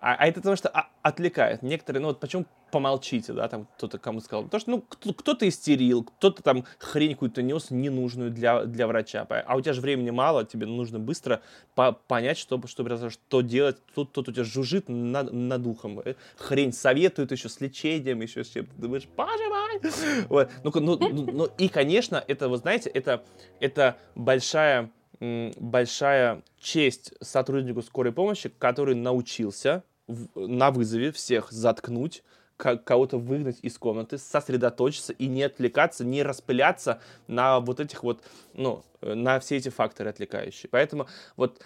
[0.00, 1.62] А, а это потому что а- отвлекает.
[1.62, 4.44] Некоторые, ну вот почему помолчите, да, там кто-то кому сказал.
[4.44, 9.26] Потому что, ну, кто- кто-то истерил, кто-то там хрень какую-то нес ненужную для, для врача.
[9.28, 11.40] А у тебя же времени мало, тебе нужно быстро
[11.74, 13.78] по- понять, что, что, что делать.
[13.94, 16.00] Тут, тут у тебя жужжит над, над ухом.
[16.00, 18.72] Э, Хрень советуют еще с лечением, еще с чем-то.
[18.76, 19.80] Думаешь, боже мой!
[20.28, 20.50] Вот.
[20.62, 23.24] Ну, ну, ну, ну, и, конечно, это, вы знаете, это,
[23.60, 32.22] это большая большая честь сотруднику скорой помощи, который научился в- на вызове всех заткнуть,
[32.56, 38.22] ко- кого-то выгнать из комнаты, сосредоточиться и не отвлекаться, не распыляться на вот этих вот,
[38.54, 40.68] ну, э, на все эти факторы отвлекающие.
[40.70, 41.62] Поэтому вот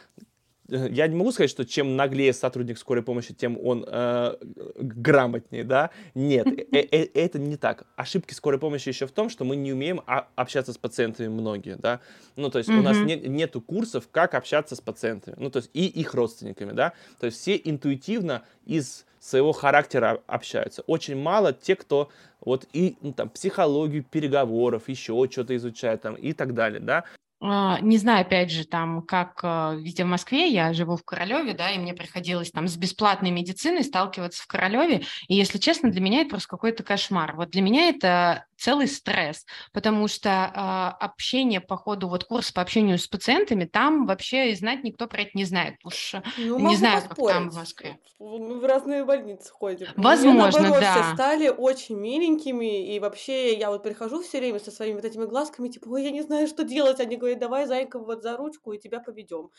[0.72, 4.36] я не могу сказать, что чем наглее сотрудник скорой помощи, тем он э,
[4.76, 5.90] грамотнее, да?
[6.14, 7.84] Нет, э- э- это не так.
[7.96, 11.76] Ошибки скорой помощи еще в том, что мы не умеем а- общаться с пациентами многие,
[11.76, 12.00] да?
[12.36, 15.86] Ну, то есть у нас нету курсов, как общаться с пациентами, ну, то есть и
[15.86, 16.92] их родственниками, да?
[17.20, 20.82] То есть все интуитивно из своего характера общаются.
[20.86, 22.08] Очень мало те, кто
[22.40, 27.04] вот и ну, там психологию переговоров, еще что-то изучает там и так далее, да?
[27.44, 31.54] А, не знаю, опять же, там, как а, везде в Москве, я живу в Королеве,
[31.54, 36.00] да, и мне приходилось там с бесплатной медициной сталкиваться в Королеве, и, если честно, для
[36.00, 37.34] меня это просто какой-то кошмар.
[37.34, 42.62] Вот для меня это целый стресс, потому что э, общение по ходу, вот курс по
[42.62, 45.74] общению с пациентами, там вообще и знать никто про это не знает.
[45.84, 47.98] Уж ну, не знаю, как там в Москве.
[48.20, 49.88] Мы в разные больницы ходим.
[49.96, 50.92] Возможно, Мне, наоборот, да.
[50.92, 55.24] все стали очень миленькими, и вообще я вот прихожу все время со своими вот этими
[55.24, 57.00] глазками, типа, ой, я не знаю, что делать.
[57.00, 59.50] Они говорят, давай, зайка, вот за ручку, и тебя поведем.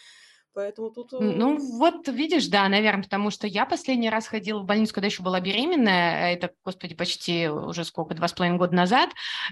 [0.54, 1.12] Поэтому тут...
[1.14, 5.24] Ну, вот видишь, да, наверное, потому что я последний раз ходила в больницу, когда еще
[5.24, 9.10] была беременная, это, господи, почти уже сколько, два с половиной года назад,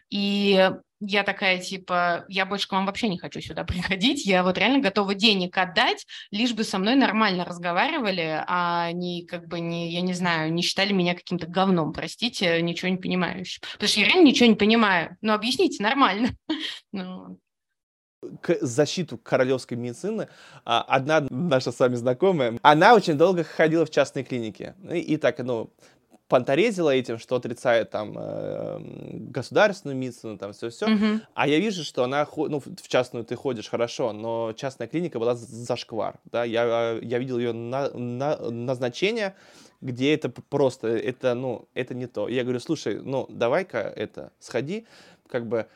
[0.10, 4.60] и я такая, типа, я больше к вам вообще не хочу сюда приходить, я вот
[4.60, 9.92] реально готова денег отдать, лишь бы со мной нормально разговаривали, а не, как бы, не,
[9.92, 13.62] я не знаю, не считали меня каким-то говном, простите, ничего не понимающим.
[13.74, 15.18] Потому что я реально ничего не понимаю.
[15.22, 16.30] Ну, объясните нормально.
[16.92, 17.40] ну,
[18.42, 20.28] к защиту королевской медицины
[20.66, 24.74] а, одна наша с вами знакомая, она очень долго ходила в частные клиники.
[24.90, 25.72] И, и так, ну,
[26.32, 28.80] понторезила этим, что отрицает там э,
[29.34, 30.88] государственную медицину, там все-все.
[30.88, 31.20] Mm-hmm.
[31.34, 35.36] А я вижу, что она, ну, в частную ты ходишь хорошо, но частная клиника была
[35.36, 39.36] зашквар, да, я, я видел ее на, на, назначение,
[39.82, 42.30] где это просто, это, ну, это не то.
[42.30, 44.86] Я говорю, слушай, ну, давай-ка это, сходи,
[45.28, 45.68] как бы,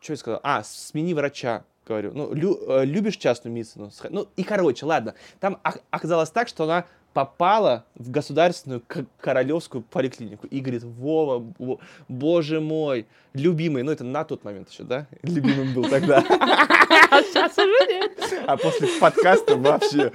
[0.00, 0.40] что я сказал?
[0.42, 3.90] А, смени врача говорю, ну, лю, э, любишь частную медицину?
[4.10, 5.14] Ну, и короче, ладно.
[5.40, 5.58] Там
[5.90, 8.82] оказалось так, что она попала в государственную
[9.20, 11.44] королевскую поликлинику и говорит, Вова,
[12.08, 16.24] боже мой, любимый, ну это на тот момент еще, да, любимым был тогда.
[17.12, 18.44] А сейчас уже нет.
[18.46, 20.12] А после подкаста вообще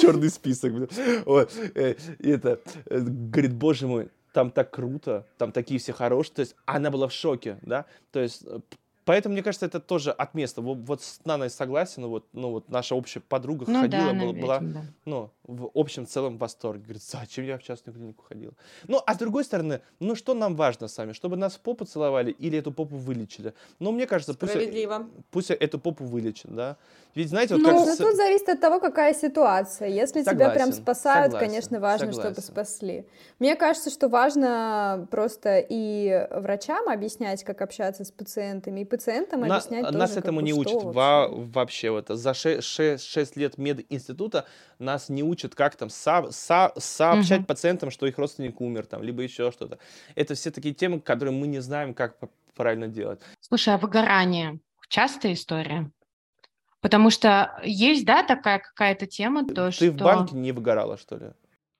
[0.00, 0.72] черный список.
[1.26, 1.52] Вот.
[1.74, 6.34] Э, это, э, говорит, боже мой, там так круто, там такие все хорошие.
[6.34, 7.86] То есть она была в шоке, да.
[8.12, 8.44] То есть
[9.04, 10.60] Поэтому, мне кажется, это тоже от места.
[10.60, 14.32] Вот, вот с Наной согласен, вот, ну, вот наша общая подруга ну, ходила, да, была,
[14.32, 14.82] была да.
[15.04, 16.82] ну, в общем целом восторге.
[16.84, 18.52] Говорит, зачем я в частную клинику ходила?
[18.86, 21.12] Ну, а с другой стороны, ну, что нам важно сами?
[21.12, 23.54] Чтобы нас в попу целовали или эту попу вылечили?
[23.78, 24.54] Ну, мне кажется, пусть,
[25.30, 26.76] пусть эту попу вылечат, да?
[27.14, 27.96] Ведь, знаете, вот ну, как...
[27.96, 29.88] тут зависит от того, какая ситуация.
[29.88, 32.34] Если согласен, тебя прям спасают, согласен, конечно, важно, согласен.
[32.34, 33.06] чтобы спасли.
[33.40, 39.56] Мне кажется, что важно просто и врачам объяснять, как общаться с пациентами, и пациентам На,
[39.56, 41.90] объяснять нас тоже, Нас этому не учат во, вообще.
[41.90, 44.46] Вот, за 6, 6, 6 лет мединститута
[44.78, 47.46] нас не учат, как там со, со, сообщать угу.
[47.46, 49.78] пациентам, что их родственник умер, там, либо еще что-то.
[50.14, 52.16] Это все такие темы, которые мы не знаем, как
[52.54, 53.20] правильно делать.
[53.40, 55.90] Слушай, а выгорание частая история?
[56.80, 59.90] Потому что есть, да, такая какая-то тема, то, Ты что...
[59.90, 61.26] в банке не выгорала, что ли?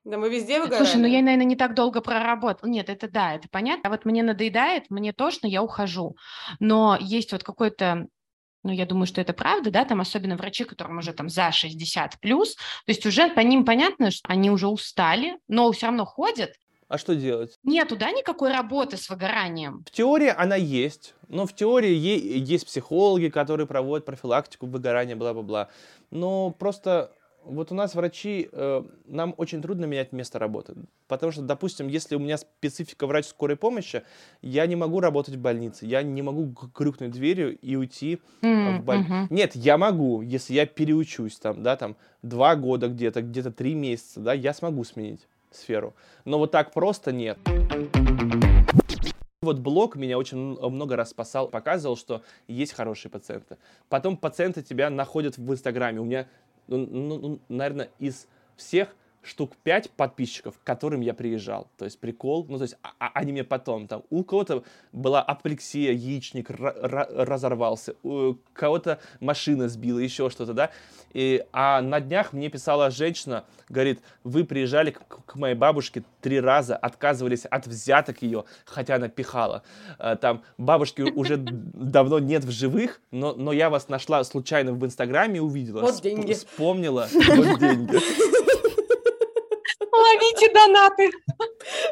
[0.04, 0.84] Да мы везде выгораем.
[0.84, 2.68] Слушай, ну я, наверное, не так долго проработала.
[2.68, 3.88] Нет, это да, это понятно.
[3.88, 6.16] А вот мне надоедает, мне тошно, я ухожу.
[6.58, 8.06] Но есть вот какой-то
[8.62, 12.20] ну, я думаю, что это правда, да, там особенно врачи, которым уже там за 60
[12.20, 16.52] плюс, то есть уже по ним понятно, что они уже устали, но все равно ходят,
[16.90, 17.56] а что делать?
[17.62, 19.84] Нету, да, никакой работы с выгоранием?
[19.86, 21.14] В теории она есть.
[21.28, 25.68] Но в теории есть психологи, которые проводят профилактику выгорания, бла-бла-бла.
[26.10, 27.12] Но просто
[27.44, 30.74] вот у нас врачи, э, нам очень трудно менять место работы.
[31.08, 34.02] Потому что, допустим, если у меня специфика врач скорой помощи,
[34.42, 35.86] я не могу работать в больнице.
[35.86, 39.12] Я не могу крюкнуть дверью и уйти mm, в больницу.
[39.12, 39.26] Mm-hmm.
[39.30, 44.20] Нет, я могу, если я переучусь там, да, там, два года где-то, где-то три месяца,
[44.20, 45.94] да, я смогу сменить сферу.
[46.24, 47.38] Но вот так просто нет.
[49.42, 53.56] Вот блог меня очень много раз спасал, показывал, что есть хорошие пациенты.
[53.88, 55.98] Потом пациенты тебя находят в Инстаграме.
[55.98, 56.28] У меня,
[56.70, 61.68] ну, ну, ну наверное, из всех штук 5 подписчиков, к которым я приезжал.
[61.76, 65.22] То есть прикол, ну то есть а, а они мне потом, там, у кого-то была
[65.22, 70.70] апплексия, яичник разорвался, у кого-то машина сбила, еще что-то, да.
[71.12, 76.40] И, а на днях мне писала женщина, говорит, вы приезжали к, к моей бабушке три
[76.40, 79.62] раза, отказывались от взяток ее, хотя она пихала.
[79.98, 84.84] А, там бабушки уже давно нет в живых, но, но я вас нашла случайно в
[84.84, 85.80] Инстаграме увидела.
[85.80, 86.32] Вот деньги.
[86.32, 87.98] Вспомнила, вот деньги.
[90.40, 91.10] Ловите донаты.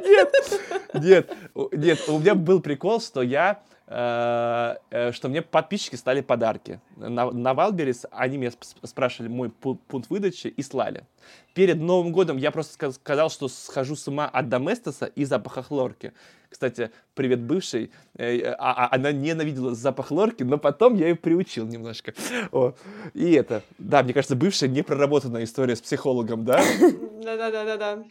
[0.03, 0.33] Нет,
[0.95, 1.37] нет,
[1.73, 6.81] нет, у меня был прикол, что я что мне подписчики стали подарки.
[6.97, 8.51] На, на Валберис они меня
[8.83, 11.05] спрашивали мой пункт выдачи и слали.
[11.55, 16.13] Перед Новым годом я просто сказал, что схожу с ума от Доместоса и запаха хлорки.
[16.51, 17.91] Кстати, привет бывшей.
[18.17, 22.15] Э, а, а, она ненавидела запах хлорки, но потом я ее приучил немножко.
[22.53, 22.75] О.
[23.13, 26.63] И это, да, мне кажется, бывшая непроработанная история с психологом, да?
[27.25, 28.05] Да-да-да-да-да.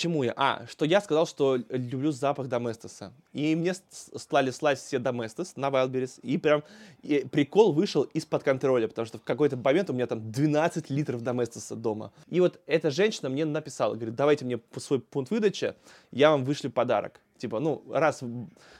[0.00, 0.32] Чему я?
[0.34, 3.12] А, что я сказал, что люблю запах Доместоса.
[3.34, 3.74] И мне
[4.16, 6.20] стали слать все Доместос на Wildberries.
[6.22, 6.64] И прям
[7.02, 11.20] и прикол вышел из-под контроля, потому что в какой-то момент у меня там 12 литров
[11.20, 12.14] Доместоса дома.
[12.28, 15.74] И вот эта женщина мне написала, говорит, давайте мне свой пункт выдачи,
[16.12, 17.20] я вам вышлю подарок.
[17.36, 18.24] Типа, ну, раз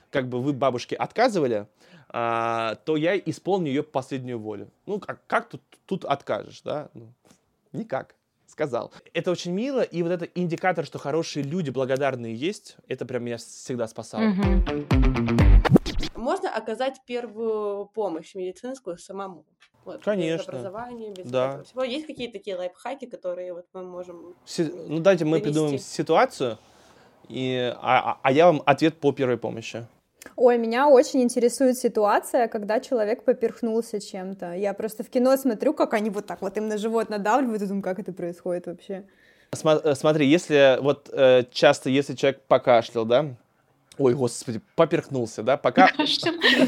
[0.08, 1.66] как бы вы бабушке отказывали,
[2.08, 4.70] а, то я исполню ее последнюю волю.
[4.86, 6.88] Ну, как, как тут, тут откажешь, да?
[6.94, 7.12] Ну,
[7.72, 8.14] никак
[8.50, 8.92] сказал.
[9.14, 13.38] Это очень мило, и вот этот индикатор, что хорошие люди благодарные есть, это прям меня
[13.38, 14.34] всегда спасало.
[16.14, 19.44] Можно оказать первую помощь медицинскую самому.
[19.84, 20.42] Вот, Конечно.
[20.42, 21.48] Без образования, без да.
[21.48, 21.84] этого всего.
[21.84, 26.58] Есть какие-то такие лайфхаки, которые вот мы можем Си- Ну, давайте мы придумаем ситуацию,
[27.28, 29.86] и, а, а, а я вам ответ по первой помощи.
[30.36, 34.54] Ой, меня очень интересует ситуация, когда человек поперхнулся чем-то.
[34.54, 37.66] Я просто в кино смотрю, как они вот так вот им на живот надавливают, и
[37.66, 39.04] думаю, как это происходит вообще.
[39.52, 43.26] Э, смотри, если вот э, часто, если человек покашлял, да,
[44.00, 45.58] Ой, господи, поперхнулся, да?
[45.58, 45.90] Пока...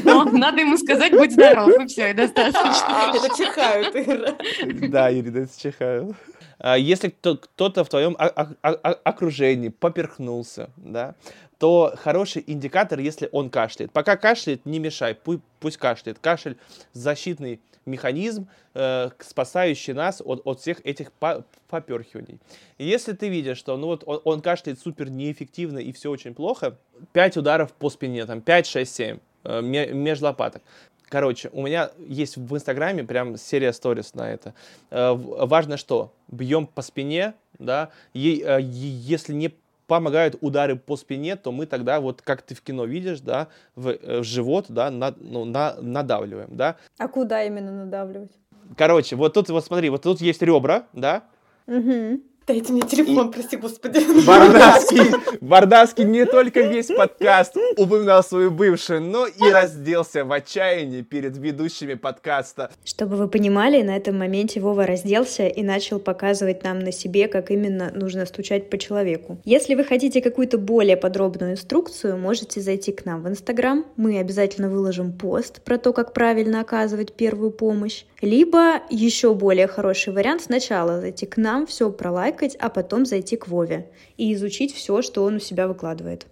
[0.03, 3.11] Но надо ему сказать, будь здоров, и все, и достаточно.
[3.11, 4.89] Это чихают, Ира.
[4.89, 6.15] Да, Ирина, это чихают.
[6.59, 8.15] А если кто-то в твоем
[8.61, 11.15] окружении поперхнулся, да,
[11.63, 13.93] то хороший индикатор, если он кашляет.
[13.93, 16.19] Пока кашляет, не мешай, пусть, пусть кашляет.
[16.19, 16.57] Кашель–
[16.91, 22.37] защитный механизм, э, спасающий нас от, от всех этих по поперхиваний.
[22.77, 26.77] Если ты видишь, что ну вот он, он кашляет супер неэффективно и все очень плохо,
[27.13, 30.63] 5 ударов по спине, там 5, 6, 7 э, меж лопаток.
[31.07, 34.53] Короче, у меня есть в Инстаграме прям серия сторис на это.
[34.89, 36.11] Э, важно что?
[36.27, 39.53] Бьем по спине, да, е, э, если не
[39.87, 43.89] помогают удары по спине, то мы тогда, вот как ты в кино видишь, да, в,
[43.89, 46.77] э, в живот, да, на, ну, на, надавливаем, да.
[46.97, 48.31] А куда именно надавливать?
[48.77, 51.23] Короче, вот тут, вот смотри, вот тут есть ребра, да,
[51.67, 52.21] угу.
[52.45, 53.31] Дайте мне телефон, и...
[53.31, 54.01] прости господи.
[54.25, 61.37] Бардавский, Бардавский не только весь подкаст упоминал свою бывшую, но и разделся в отчаянии перед
[61.37, 62.69] ведущими подкаста.
[62.83, 67.49] Чтобы вы понимали, на этом моменте Вова разделся и начал показывать нам на себе, как
[67.49, 69.37] именно нужно стучать по человеку.
[69.45, 73.85] Если вы хотите какую-то более подробную инструкцию, можете зайти к нам в Инстаграм.
[73.95, 78.03] Мы обязательно выложим пост про то, как правильно оказывать первую помощь.
[78.21, 83.37] Либо еще более хороший вариант сначала зайти к нам, все пролайк полайкать, а потом зайти
[83.37, 86.25] к Вове и изучить все, что он у себя выкладывает.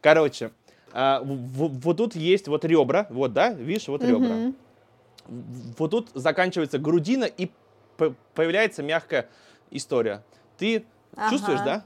[0.00, 0.50] Короче,
[0.92, 4.52] а, вот тут есть вот ребра, вот, да, видишь, вот ребра.
[5.78, 7.50] Вот тут заканчивается грудина и
[8.34, 9.28] появляется мягкая
[9.70, 10.22] история.
[10.56, 10.84] Ты
[11.14, 11.30] ага.
[11.30, 11.84] чувствуешь, да?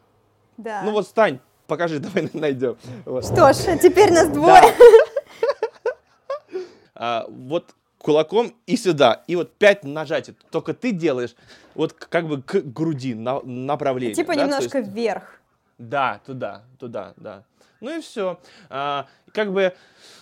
[0.57, 0.83] Да.
[0.85, 2.77] Ну вот стань, покажи, давай найдем.
[3.05, 3.25] Вот.
[3.25, 4.63] Что ж, теперь нас двое.
[4.63, 6.61] Да.
[6.95, 7.75] а, вот
[8.05, 9.23] кулаком и сюда.
[9.27, 10.37] И вот пять нажатий.
[10.51, 11.35] Только ты делаешь
[11.75, 14.15] вот как бы к груди на, направление.
[14.15, 14.45] Типа да?
[14.45, 15.41] немножко есть, вверх.
[15.79, 17.45] Да, туда, туда, да.
[17.81, 18.39] Ну и все.
[18.69, 19.75] А, как бы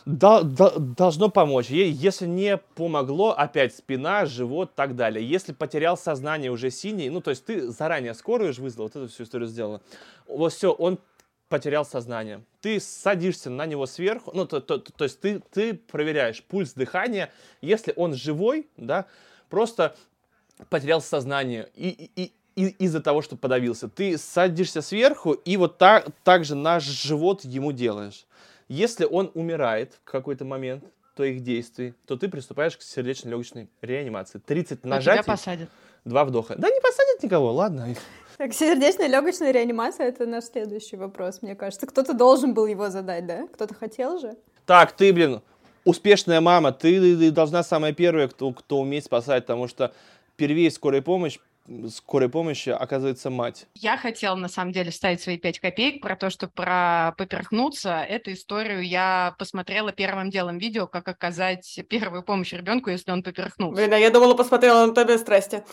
[0.07, 1.71] до, до, должно помочь.
[1.71, 5.29] Если не помогло, опять спина, живот, так далее.
[5.29, 9.09] Если потерял сознание уже синий, ну то есть ты заранее скорую же вызвал, вот эту
[9.09, 9.81] всю историю сделала.
[10.29, 11.01] Вот все, он
[11.53, 12.43] потерял сознание.
[12.63, 17.31] Ты садишься на него сверху, ну, то, то, то есть ты, ты проверяешь пульс дыхания.
[17.61, 19.05] Если он живой, да,
[19.51, 19.95] просто
[20.71, 23.91] потерял сознание и, и, и, из-за того, что подавился.
[23.91, 28.25] Ты садишься сверху и вот так, так же наш живот ему делаешь.
[28.69, 30.85] Если он умирает в какой-то момент
[31.15, 34.39] твоих действий, то ты приступаешь к сердечно-легочной реанимации.
[34.39, 35.23] 30 нажатий.
[35.23, 35.69] Тебя посадят.
[36.07, 36.55] Два вдоха.
[36.57, 37.95] Да не посадят никого, ладно.
[38.39, 41.87] Так, сердечная легочная реанимация— это наш следующий вопрос, мне кажется.
[41.87, 43.47] Кто-то должен был его задать, да?
[43.53, 44.37] Кто-то хотел же?
[44.67, 45.43] Так, ты, блин,
[45.85, 49.93] успешная мама, ты должна самая первая, кто, кто умеет спасать, потому что
[50.37, 51.39] первее скорая помощь
[51.91, 53.67] скорой помощи оказывается мать.
[53.75, 58.01] Я хотела, на самом деле, ставить свои пять копеек про то, что про поперхнуться.
[58.01, 63.81] Эту историю я посмотрела первым делом видео, как оказать первую помощь ребенку, если он поперхнулся.
[63.81, 65.65] Блин, а я думала, посмотрела «Анатомию страсти».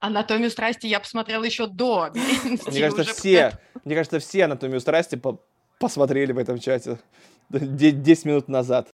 [0.00, 5.20] «Анатомию страсти» я посмотрела еще до Мне кажется, все, мне кажется, все «Анатомию страсти»
[5.78, 6.98] посмотрели в этом чате
[7.50, 8.88] 10 минут назад.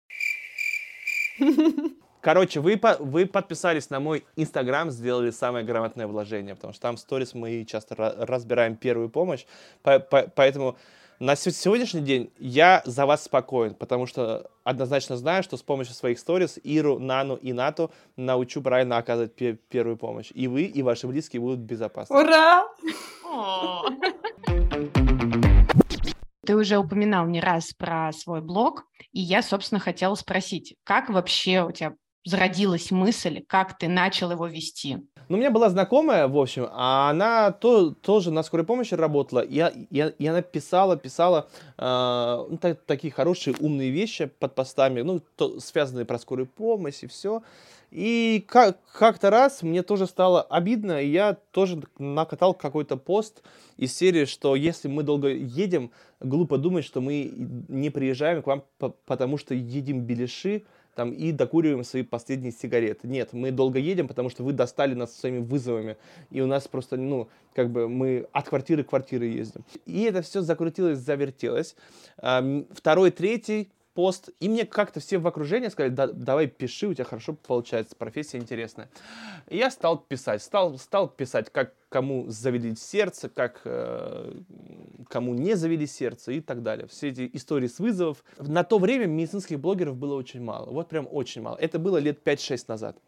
[2.26, 6.96] Короче, вы, по, вы подписались на мой инстаграм, сделали самое грамотное вложение, потому что там
[6.96, 9.46] в сторис мы часто разбираем первую помощь,
[9.84, 10.76] по, по, поэтому
[11.20, 16.18] на сегодняшний день я за вас спокоен, потому что однозначно знаю, что с помощью своих
[16.18, 20.32] сторис Иру, Нану и Нату научу правильно оказывать пе- первую помощь.
[20.34, 22.16] И вы, и ваши близкие будут безопасны.
[22.18, 22.66] Ура!
[26.44, 31.62] Ты уже упоминал не раз про свой блог, и я, собственно, хотела спросить, как вообще
[31.62, 31.94] у тебя
[32.26, 34.98] зародилась мысль, как ты начал его вести?
[35.28, 39.40] Ну, у меня была знакомая, в общем, а она то, тоже на скорой помощи работала,
[39.40, 39.60] и,
[39.90, 41.48] и, и она писала, писала
[41.78, 47.02] э, ну, так, такие хорошие, умные вещи под постами, ну, то, связанные про скорую помощь
[47.02, 47.42] и все.
[47.90, 53.42] И как, как-то раз мне тоже стало обидно, и я тоже накатал какой-то пост
[53.76, 57.32] из серии, что если мы долго едем, глупо думать, что мы
[57.68, 58.64] не приезжаем к вам,
[59.06, 60.64] потому что едим беляши,
[60.96, 63.06] там, и докуриваем свои последние сигареты.
[63.06, 65.96] Нет, мы долго едем, потому что вы достали нас своими вызовами,
[66.30, 69.64] и у нас просто, ну, как бы мы от квартиры к квартире ездим.
[69.84, 71.76] И это все закрутилось, завертелось.
[72.16, 77.04] Второй, третий пост, и мне как-то все в окружении сказали, да, давай пиши, у тебя
[77.04, 78.90] хорошо получается, профессия интересная.
[79.48, 84.32] И я стал писать, стал, стал писать, как кому завели сердце, как э,
[85.08, 86.86] кому не завели сердце и так далее.
[86.88, 88.22] Все эти истории с вызовов.
[88.38, 91.56] На то время медицинских блогеров было очень мало, вот прям очень мало.
[91.56, 92.98] Это было лет 5-6 назад.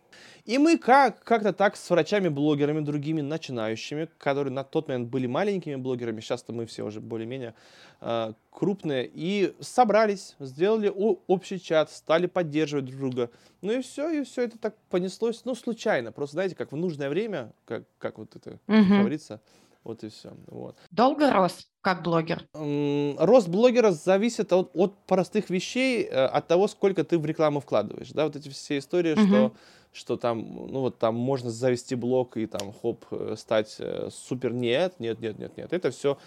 [0.47, 5.77] И мы как, как-то так с врачами-блогерами, другими начинающими, которые на тот момент были маленькими
[5.77, 7.55] блогерами, сейчас-то мы все уже более-менее
[8.01, 10.91] э, крупные, и собрались, сделали
[11.27, 13.31] общий чат, стали поддерживать друг друга.
[13.61, 16.13] Ну и все, и все это так понеслось, ну, случайно.
[16.13, 19.01] Просто, знаете, как в нужное время, как, как вот это угу.
[19.01, 19.41] говорится,
[19.85, 20.33] вот и все.
[20.49, 20.77] Вот.
[20.91, 22.47] Долго рос как блогер?
[22.53, 28.11] Рост блогера зависит от, от простых вещей, э, от того, сколько ты в рекламу вкладываешь.
[28.11, 29.27] Да, вот эти все истории, угу.
[29.27, 29.53] что
[29.91, 34.53] что там, ну вот там можно завести блог и там хоп, э, стать э, супер.
[34.53, 35.73] Нет, нет, нет, нет, нет.
[35.73, 36.19] Это все,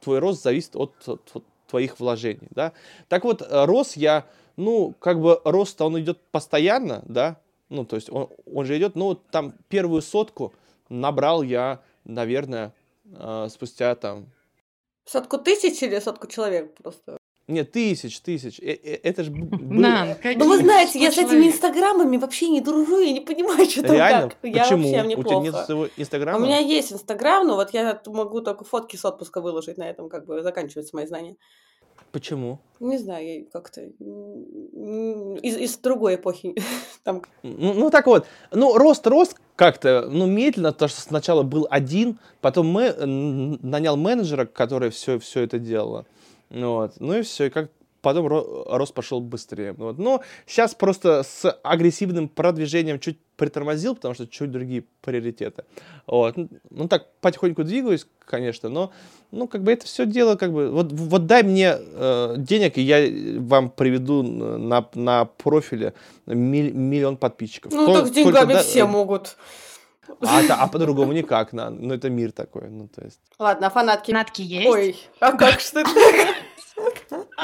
[0.00, 2.72] твой рост зависит от, от, твоих вложений, да.
[3.08, 7.38] Так вот, рос я, ну, как бы рост он идет постоянно, да,
[7.70, 10.52] ну, то есть он, он же идет, ну, там первую сотку
[10.88, 12.74] набрал я, наверное,
[13.48, 14.26] спустя там...
[15.04, 17.18] Сотку тысяч или сотку человек просто?
[17.46, 18.58] Нет, тысяч, тысяч.
[18.60, 19.58] Э, э, это же было...
[19.58, 23.92] Ну, вы знаете, я с этими инстаграмами вообще не дружу, я не понимаю, что там
[23.92, 24.30] Реально?
[24.30, 24.38] как.
[24.42, 24.88] Я Почему?
[24.88, 26.38] вообще мне У тебя нет своего инстаграма?
[26.38, 30.08] У меня есть инстаграм, но вот я могу только фотки с отпуска выложить, на этом
[30.08, 31.36] как бы заканчиваются мои знания.
[32.14, 32.60] Почему?
[32.78, 36.54] Не знаю, я как-то из, из другой эпохи.
[37.02, 37.22] Там...
[37.42, 42.20] Ну, ну, так вот, ну, рост, рост как-то, ну, медленно, то, что сначала был один,
[42.40, 46.06] потом мы нанял менеджера, который все, все это делала.
[46.50, 46.92] Вот.
[47.00, 47.72] Ну и все, и как
[48.04, 49.72] потом рост пошел быстрее.
[49.72, 49.98] Вот.
[49.98, 55.64] Но сейчас просто с агрессивным продвижением чуть притормозил, потому что чуть другие приоритеты.
[56.06, 56.36] Вот.
[56.70, 58.92] Ну так потихоньку двигаюсь, конечно, но
[59.32, 62.82] ну как бы это все дело как бы вот вот дай мне э, денег и
[62.82, 65.94] я вам приведу на на профиле
[66.26, 67.72] миллион подписчиков.
[67.72, 69.36] Ну То, так с деньгами да, все могут.
[70.20, 73.20] А, а по-другому никак, на, ну это мир такой, ну то есть.
[73.38, 74.10] Ладно, фанатки.
[74.12, 74.68] Фанатки есть?
[74.68, 75.90] Ой, а как что это?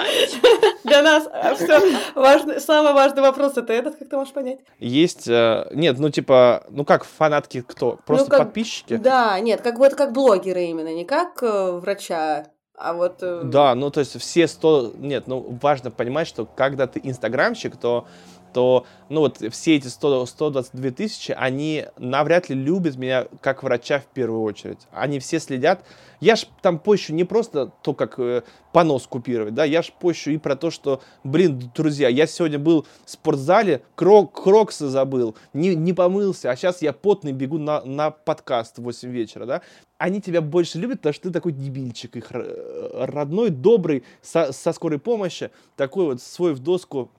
[0.84, 1.80] Для нас а, все
[2.14, 4.60] важный, самый важный вопрос это этот, как ты можешь понять?
[4.78, 7.98] Есть, э, нет, ну типа, ну как фанатки кто?
[8.06, 8.96] Просто ну, как, подписчики?
[8.96, 12.46] Да, нет, как это как блогеры именно, не как э, врача,
[12.80, 13.18] а вот...
[13.20, 13.42] Э...
[13.44, 14.92] Да, ну то есть все сто...
[14.96, 18.06] Нет, ну важно понимать, что когда ты инстаграмщик, то
[18.52, 24.00] то, ну вот все эти 100, 122 тысячи, они навряд ли любят меня как врача
[24.00, 24.80] в первую очередь.
[24.92, 25.84] Они все следят.
[26.20, 28.42] Я ж там пощу не просто то, как э,
[28.72, 32.86] понос купировать, да, я ж пощу и про то, что, блин, друзья, я сегодня был
[33.06, 38.10] в спортзале, крок, кроксы забыл, не, не помылся, а сейчас я потный бегу на, на
[38.10, 39.62] подкаст в 8 вечера, да.
[39.96, 44.98] Они тебя больше любят, потому что ты такой дебильчик их родной, добрый, со, со скорой
[44.98, 47.10] помощи, такой вот свой в доску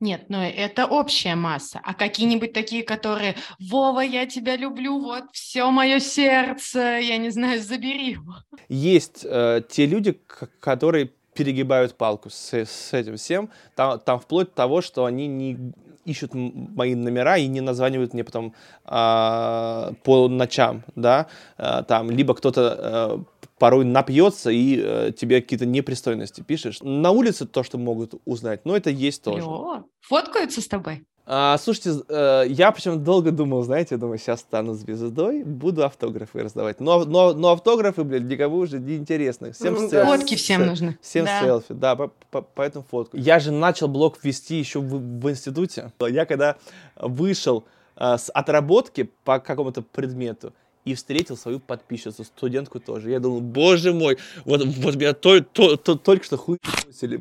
[0.00, 1.80] нет, но это общая масса.
[1.82, 7.60] А какие-нибудь такие, которые «Вова, я тебя люблю, вот все мое сердце, я не знаю,
[7.60, 8.36] забери его».
[8.68, 10.20] Есть э, те люди,
[10.60, 13.50] которые перегибают палку с, с этим всем.
[13.74, 15.72] Там, там вплоть до того, что они не
[16.04, 21.26] ищут мои номера и не названивают мне потом э, по ночам, да,
[21.58, 26.78] э, там, либо кто-то э, порой напьется и э, тебе какие-то непристойности пишешь.
[26.82, 29.44] На улице то, что могут узнать, но это есть тоже.
[29.44, 31.04] О, фоткаются с тобой?
[31.30, 36.80] А, слушайте, э, я причем долго думал, знаете, думаю, сейчас стану звездой, буду автографы раздавать.
[36.80, 39.52] Но, но, но автографы, блядь, никому уже не интересны.
[39.52, 40.06] Всем ну, селфи.
[40.06, 40.98] Фотки всем нужны.
[41.02, 41.42] Всем да.
[41.42, 43.18] селфи, да, по, по, поэтому фотку.
[43.18, 45.92] Я же начал блог вести еще в, в институте.
[46.00, 46.56] Я когда
[46.96, 50.54] вышел э, с отработки по какому-то предмету,
[50.88, 53.10] и встретил свою подписчицу, студентку тоже.
[53.10, 54.16] Я думал, боже мой,
[54.46, 56.58] вот, вот меня то, то, то, только что хуй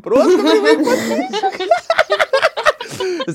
[0.02, 0.38] Просто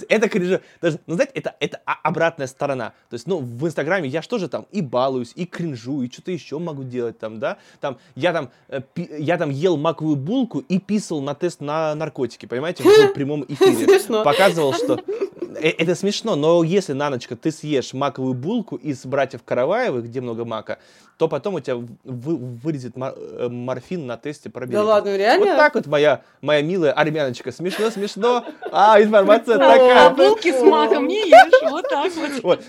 [0.08, 0.60] это кринжа.
[0.80, 2.90] Даже, ну, знаете, это, это обратная сторона.
[3.10, 6.30] То есть, ну, в Инстаграме я же тоже там и балуюсь, и кринжу, и что-то
[6.30, 7.58] еще могу делать там, да.
[7.80, 12.46] Там, я там, э, я там ел маковую булку и писал на тест на наркотики,
[12.46, 14.22] понимаете, в прямом эфире.
[14.24, 15.00] Показывал, что
[15.60, 20.20] э, это смешно, но если на ночь ты съешь маковую булку из братьев Караваевых, где
[20.20, 20.78] много мака,
[21.22, 24.74] то потом у тебя вы, вылезет э, морфин на тесте пробег.
[24.74, 25.46] Да ладно, реально?
[25.46, 27.52] Вот так вот моя, моя милая армяночка.
[27.52, 28.44] Смешно, смешно.
[28.72, 29.56] А, информация
[29.88, 30.10] такая.
[30.10, 32.12] Булки с маком не ешь, вот так
[32.42, 32.64] вот.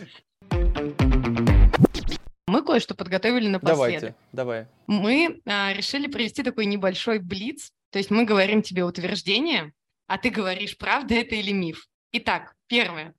[2.48, 3.78] Мы кое-что подготовили напоследок.
[3.78, 4.68] Давайте, давай.
[4.88, 7.72] Мы а, решили провести такой небольшой блиц.
[7.90, 9.74] То есть мы говорим тебе утверждение,
[10.08, 11.88] а ты говоришь, правда это или миф.
[12.12, 13.16] Итак, первое.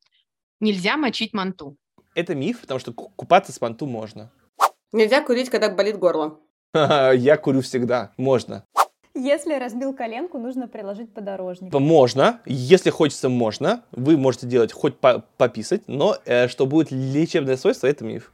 [0.60, 1.76] Нельзя мочить манту.
[2.14, 4.30] Это миф, потому что купаться с манту можно.
[4.92, 6.38] Нельзя курить, когда болит горло.
[6.74, 8.12] Я курю всегда.
[8.16, 8.64] Можно.
[9.16, 11.72] Если разбил коленку, нужно приложить подорожник.
[11.72, 13.84] Можно, если хочется, можно.
[13.92, 18.32] Вы можете делать хоть по пописать, но э, что будет лечебное свойство, это миф.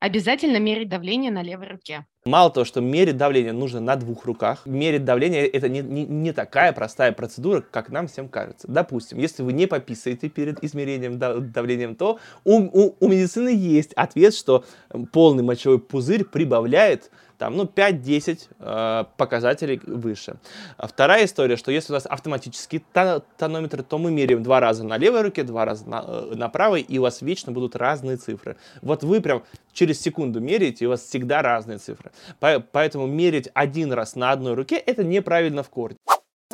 [0.00, 2.04] Обязательно мерить давление на левой руке.
[2.26, 6.32] Мало того, что мерить давление нужно на двух руках, мерить давление это не, не, не
[6.32, 8.66] такая простая процедура, как нам всем кажется.
[8.68, 14.34] Допустим, если вы не пописаете перед измерением давлением, то у, у, у медицины есть ответ,
[14.34, 14.64] что
[15.12, 20.36] полный мочевой пузырь прибавляет там, ну, 5-10 э, показателей выше.
[20.76, 22.84] А вторая история, что если у нас автоматический
[23.36, 26.82] тонометр, то мы меряем два раза на левой руке, два раза на, э, на правой,
[26.82, 28.56] и у вас вечно будут разные цифры.
[28.82, 32.12] Вот вы прям через секунду меряете, и у вас всегда разные цифры.
[32.40, 35.98] По, поэтому мерить один раз на одной руке, это неправильно в корне.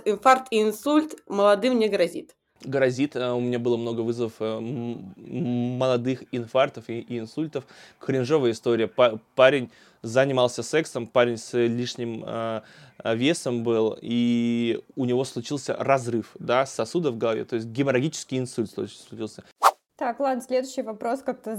[0.05, 2.35] Инфаркт и инсульт молодым не грозит
[2.65, 3.17] грозит.
[3.17, 7.65] Э, у меня было много вызовов э, молодых инфарктов и инсультов.
[7.99, 8.91] Кринжовая история.
[9.35, 9.71] Парень
[10.03, 12.63] занимался сексом, парень с лишним э,
[13.05, 18.71] весом был, и у него случился разрыв да, сосудов в голове, то есть геморрагический инсульт
[18.71, 19.45] случился.
[20.03, 21.57] Так, ладно, следующий вопрос как-то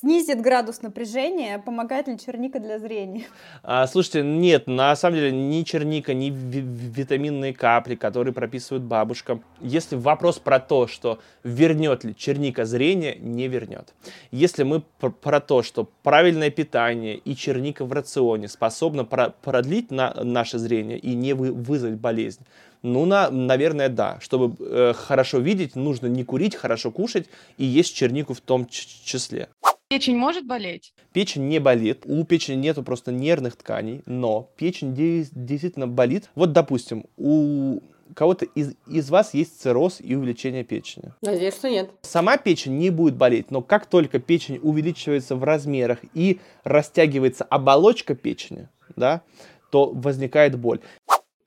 [0.00, 1.58] снизит градус напряжения.
[1.58, 3.24] Помогает ли черника для зрения?
[3.62, 9.42] А, слушайте, нет, на самом деле ни черника, ни витаминные капли, которые прописывают бабушкам.
[9.62, 13.94] Если вопрос про то, что вернет ли черника зрение, не вернет.
[14.30, 20.58] Если мы про то, что правильное питание и черника в рационе способна продлить на наше
[20.58, 22.44] зрение и не вызвать болезнь,
[22.82, 24.18] ну, на, наверное, да.
[24.20, 27.26] Чтобы э, хорошо видеть, нужно не курить, хорошо кушать
[27.56, 29.48] и есть чернику в том числе.
[29.88, 30.94] Печень может болеть?
[31.12, 32.02] Печень не болит.
[32.04, 36.30] У печени нету просто нервных тканей, но печень действительно болит.
[36.36, 37.80] Вот, допустим, у
[38.14, 41.12] кого-то из, из вас есть цирроз и увеличение печени.
[41.22, 41.90] Надеюсь, что нет.
[42.02, 48.14] Сама печень не будет болеть, но как только печень увеличивается в размерах и растягивается оболочка
[48.14, 49.22] печени, да,
[49.70, 50.80] то возникает боль.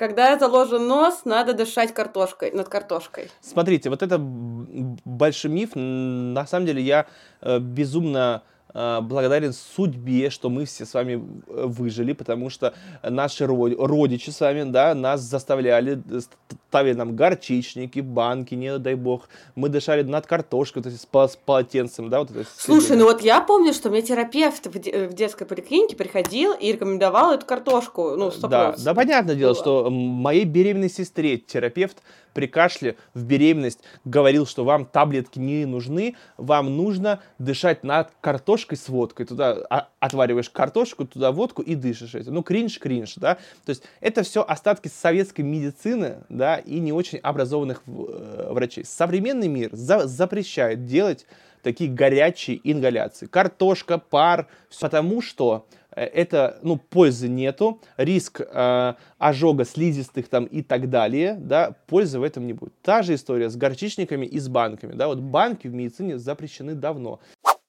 [0.04, 3.32] Когда заложен нос, надо дышать картошкой, над картошкой.
[3.40, 5.70] Смотрите, вот это большой миф.
[5.76, 7.06] На самом деле я
[7.40, 8.44] э, безумно
[8.74, 11.14] благодарен судьбе, что мы все с вами
[11.48, 16.22] э, выжили, потому что наши родичи с вами, да, нас заставляли, э,
[16.70, 22.10] ставили нам горчичники, банки, не дай бог, мы дышали над картошкой, то есть с полотенцем,
[22.10, 22.46] да, вот это.
[22.58, 27.46] Слушай, ну вот я помню, что мне терапевт в, детской поликлинике приходил и рекомендовал эту
[27.46, 32.02] картошку, ну, стоп Да, да, понятное дело, что моей беременной сестре терапевт
[32.34, 38.63] при кашле в беременность говорил, что вам таблетки не нужны, вам нужно дышать над картошкой
[38.72, 39.26] с водкой.
[39.26, 39.54] Туда
[40.00, 42.34] отвариваешь картошку, туда водку и дышишь этим.
[42.34, 43.36] Ну, кринж, кринж, да.
[43.66, 48.86] То есть это все остатки советской медицины, да, и не очень образованных э, врачей.
[48.86, 51.26] Современный мир за запрещает делать
[51.62, 53.26] такие горячие ингаляции.
[53.26, 54.48] Картошка, пар,
[54.80, 61.36] потому что Э, это, ну, пользы нету, риск э, ожога слизистых там и так далее,
[61.40, 62.74] да, пользы в этом не будет.
[62.82, 67.20] Та же история с горчичниками и с банками, да, вот банки в медицине запрещены давно.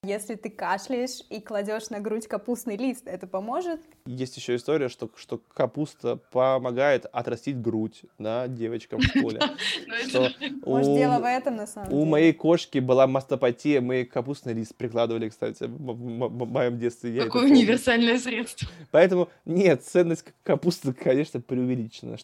[0.04, 3.80] Если ты кашляешь и кладешь на грудь капустный лист, это поможет?
[4.06, 9.40] Есть еще история, что, что капуста помогает отрастить грудь, да, девочкам в школе.
[10.66, 12.02] Может, дело в этом, на самом деле.
[12.02, 17.22] У моей кошки была мастопатия, мы капустный лист прикладывали, кстати, в моем детстве.
[17.24, 18.68] Какое универсальное средство.
[18.90, 22.18] Поэтому, нет, ценность капусты, конечно, преувеличена.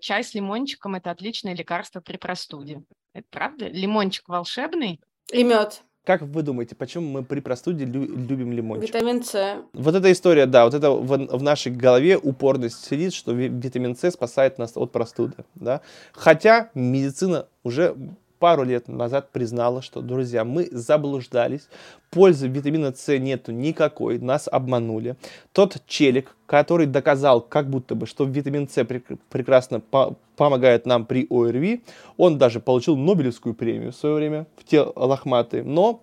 [0.00, 2.82] Чай с лимончиком– это отличное лекарство при простуде.
[3.12, 3.66] Это правда?
[3.68, 5.00] Лимончик волшебный?
[5.32, 5.82] И мед.
[6.04, 8.88] Как вы думаете, почему мы при простуде лю- любим лимончик?
[8.94, 9.58] Витамин С.
[9.74, 14.10] Вот эта история, да, вот это в, в нашей голове упорность сидит, что витамин С
[14.10, 15.82] спасает нас от простуды, да.
[16.12, 17.94] Хотя медицина уже
[18.40, 21.68] пару лет назад признала, что, друзья, мы заблуждались,
[22.10, 25.14] пользы витамина С нету никакой, нас обманули.
[25.52, 31.26] Тот челик, который доказал, как будто бы, что витамин С прекрасно по помогает нам при
[31.28, 31.84] ОРВИ,
[32.16, 36.02] он даже получил Нобелевскую премию в свое время, в те лохматые, но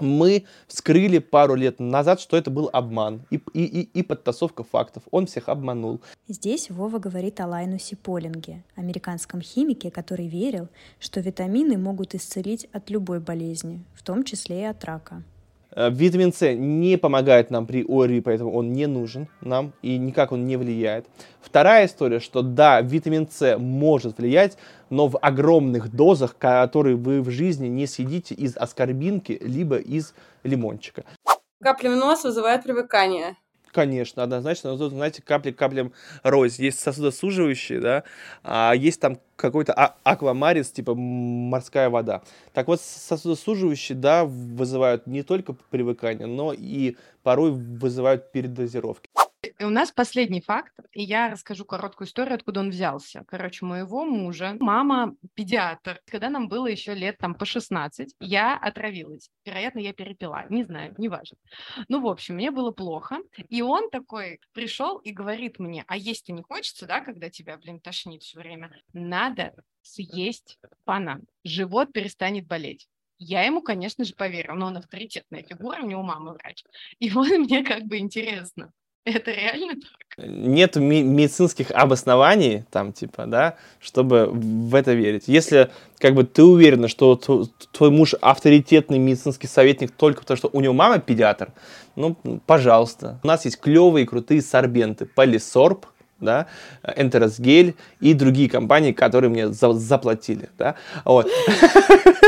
[0.00, 5.02] мы вскрыли пару лет назад, что это был обман и, и, и, и подтасовка фактов.
[5.10, 6.00] Он всех обманул.
[6.28, 10.68] Здесь Вова говорит о Лайнусе Полинге, американском химике, который верил,
[10.98, 15.22] что витамины могут исцелить от любой болезни, в том числе и от рака.
[15.74, 20.32] Э, витамин С не помогает нам при ОРВИ, поэтому он не нужен нам и никак
[20.32, 21.06] он не влияет.
[21.40, 24.58] Вторая история, что да, витамин С может влиять,
[24.90, 31.04] но в огромных дозах, которые вы в жизни не съедите из аскорбинки, либо из лимончика.
[31.62, 33.36] Капли в нос вызывает привыкание.
[33.72, 34.76] Конечно, однозначно.
[34.76, 35.92] Но знаете, капли каплям
[36.22, 36.62] рознь.
[36.62, 38.04] Есть сосудосуживающие, да,
[38.44, 42.22] а есть там какой-то а аквамарис, типа морская вода.
[42.52, 49.08] Так вот, сосудосуживающие, да, вызывают не только привыкание, но и порой вызывают передозировки.
[49.62, 53.22] И у нас последний факт, и я расскажу короткую историю, откуда он взялся.
[53.28, 59.30] Короче, моего мужа, мама педиатр, когда нам было еще лет там по 16, я отравилась.
[59.44, 61.36] Вероятно, я перепила, не знаю, не важно.
[61.86, 66.32] Ну, в общем, мне было плохо, и он такой пришел и говорит мне, а есть-то
[66.32, 68.72] не хочется, да, когда тебя, блин, тошнит все время?
[68.92, 72.88] Надо съесть банан, живот перестанет болеть.
[73.18, 76.64] Я ему, конечно же, поверила, но он авторитетная фигура, у него мама врач.
[76.98, 78.72] И вот мне как бы интересно,
[79.04, 80.02] это реально так?
[80.18, 85.24] Нет ми- медицинских обоснований, там, типа, да, чтобы в это верить.
[85.26, 90.60] Если, как бы, ты уверена, что твой муж авторитетный медицинский советник только потому, что у
[90.60, 91.52] него мама педиатр,
[91.96, 92.14] ну,
[92.46, 93.20] пожалуйста.
[93.22, 95.06] У нас есть клевые, крутые сорбенты.
[95.06, 95.86] Полисорб,
[96.20, 96.46] да,
[96.96, 101.28] Энтеросгель и другие компании, которые мне за заплатили, да, вот.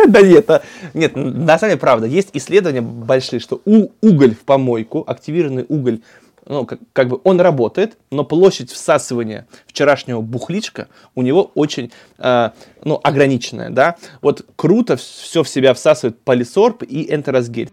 [0.08, 0.62] Да нет, а,
[0.92, 6.00] нет, на самом деле правда, есть исследования большие, что уголь в помойку, активированный уголь
[6.46, 12.50] ну, как, как бы он работает, но площадь всасывания вчерашнего бухличка у него очень, э,
[12.84, 13.96] ну, ограниченная, да.
[14.22, 17.70] Вот круто все в себя всасывает полисорб и энтеросгель.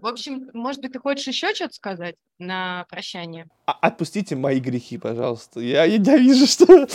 [0.00, 3.46] В общем, может быть, ты хочешь еще что-то сказать на прощание?
[3.66, 5.60] А отпустите мои грехи, пожалуйста.
[5.60, 6.66] Я, я вижу, что...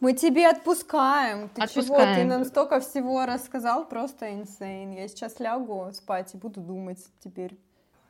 [0.00, 1.48] Мы тебе отпускаем.
[1.48, 1.86] Ты отпускаем.
[1.86, 2.14] чего?
[2.14, 4.92] Ты нам столько всего рассказал, просто инсейн.
[4.92, 7.56] Я сейчас лягу спать и буду думать теперь.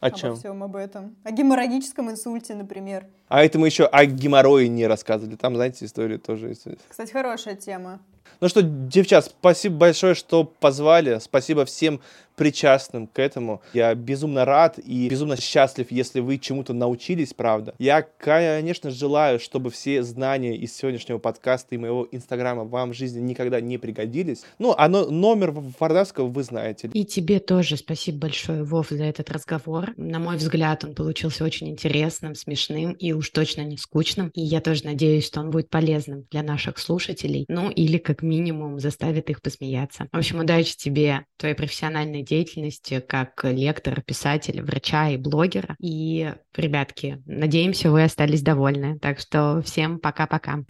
[0.00, 0.36] О обо чем?
[0.36, 1.16] всем об этом.
[1.24, 3.06] О геморрагическом инсульте, например.
[3.28, 5.36] А это мы еще о геморрое не рассказывали.
[5.36, 6.66] Там, знаете, история тоже есть.
[6.88, 8.00] Кстати, хорошая тема.
[8.40, 11.18] Ну что, девчат, спасибо большое, что позвали.
[11.18, 12.00] Спасибо всем
[12.38, 13.60] причастным к этому.
[13.74, 17.74] Я безумно рад и безумно счастлив, если вы чему-то научились, правда.
[17.78, 23.20] Я, конечно, желаю, чтобы все знания из сегодняшнего подкаста и моего инстаграма вам в жизни
[23.20, 24.44] никогда не пригодились.
[24.58, 26.88] Ну, а номер Вардавского вы знаете.
[26.94, 29.92] И тебе тоже спасибо большое, Вов, за этот разговор.
[29.96, 34.30] На мой взгляд, он получился очень интересным, смешным и уж точно не скучным.
[34.34, 37.44] И я тоже надеюсь, что он будет полезным для наших слушателей.
[37.48, 40.06] Ну, или как минимум заставит их посмеяться.
[40.12, 45.76] В общем, удачи тебе, твоей профессиональной деятельности как лектора, писателя, врача и блогера.
[45.80, 48.98] И, ребятки, надеемся, вы остались довольны.
[48.98, 50.64] Так что всем пока-пока.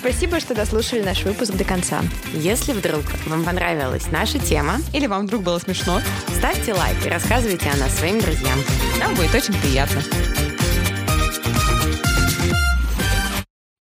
[0.00, 2.02] Спасибо, что дослушали наш выпуск до конца.
[2.34, 7.70] Если вдруг вам понравилась наша тема, или вам вдруг было смешно, ставьте лайк и рассказывайте
[7.70, 8.58] о нас своим друзьям.
[8.98, 10.02] Нам будет очень приятно.